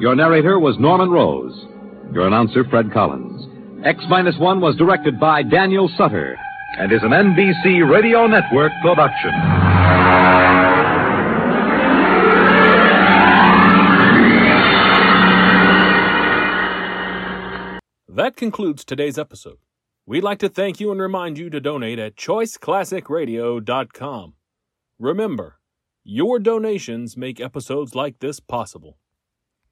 Your 0.00 0.16
narrator 0.16 0.58
was 0.58 0.78
Norman 0.78 1.10
Rose. 1.10 1.66
Your 2.12 2.26
announcer, 2.26 2.64
Fred 2.64 2.92
Collins. 2.92 3.46
X 3.84 4.00
Minus 4.08 4.36
One 4.38 4.60
was 4.60 4.76
directed 4.76 5.20
by 5.20 5.42
Daniel 5.42 5.90
Sutter 5.96 6.36
and 6.78 6.92
is 6.92 7.02
an 7.02 7.10
NBC 7.10 7.88
Radio 7.88 8.26
Network 8.26 8.72
production. 8.82 9.32
That 18.08 18.36
concludes 18.36 18.84
today's 18.84 19.18
episode. 19.18 19.58
We'd 20.06 20.24
like 20.24 20.38
to 20.40 20.48
thank 20.48 20.80
you 20.80 20.90
and 20.90 21.00
remind 21.00 21.38
you 21.38 21.48
to 21.50 21.60
donate 21.60 21.98
at 21.98 22.16
choiceclassicradio.com. 22.16 24.34
Remember, 24.98 25.60
your 26.02 26.38
donations 26.38 27.16
make 27.16 27.40
episodes 27.40 27.94
like 27.94 28.18
this 28.18 28.40
possible. 28.40 28.98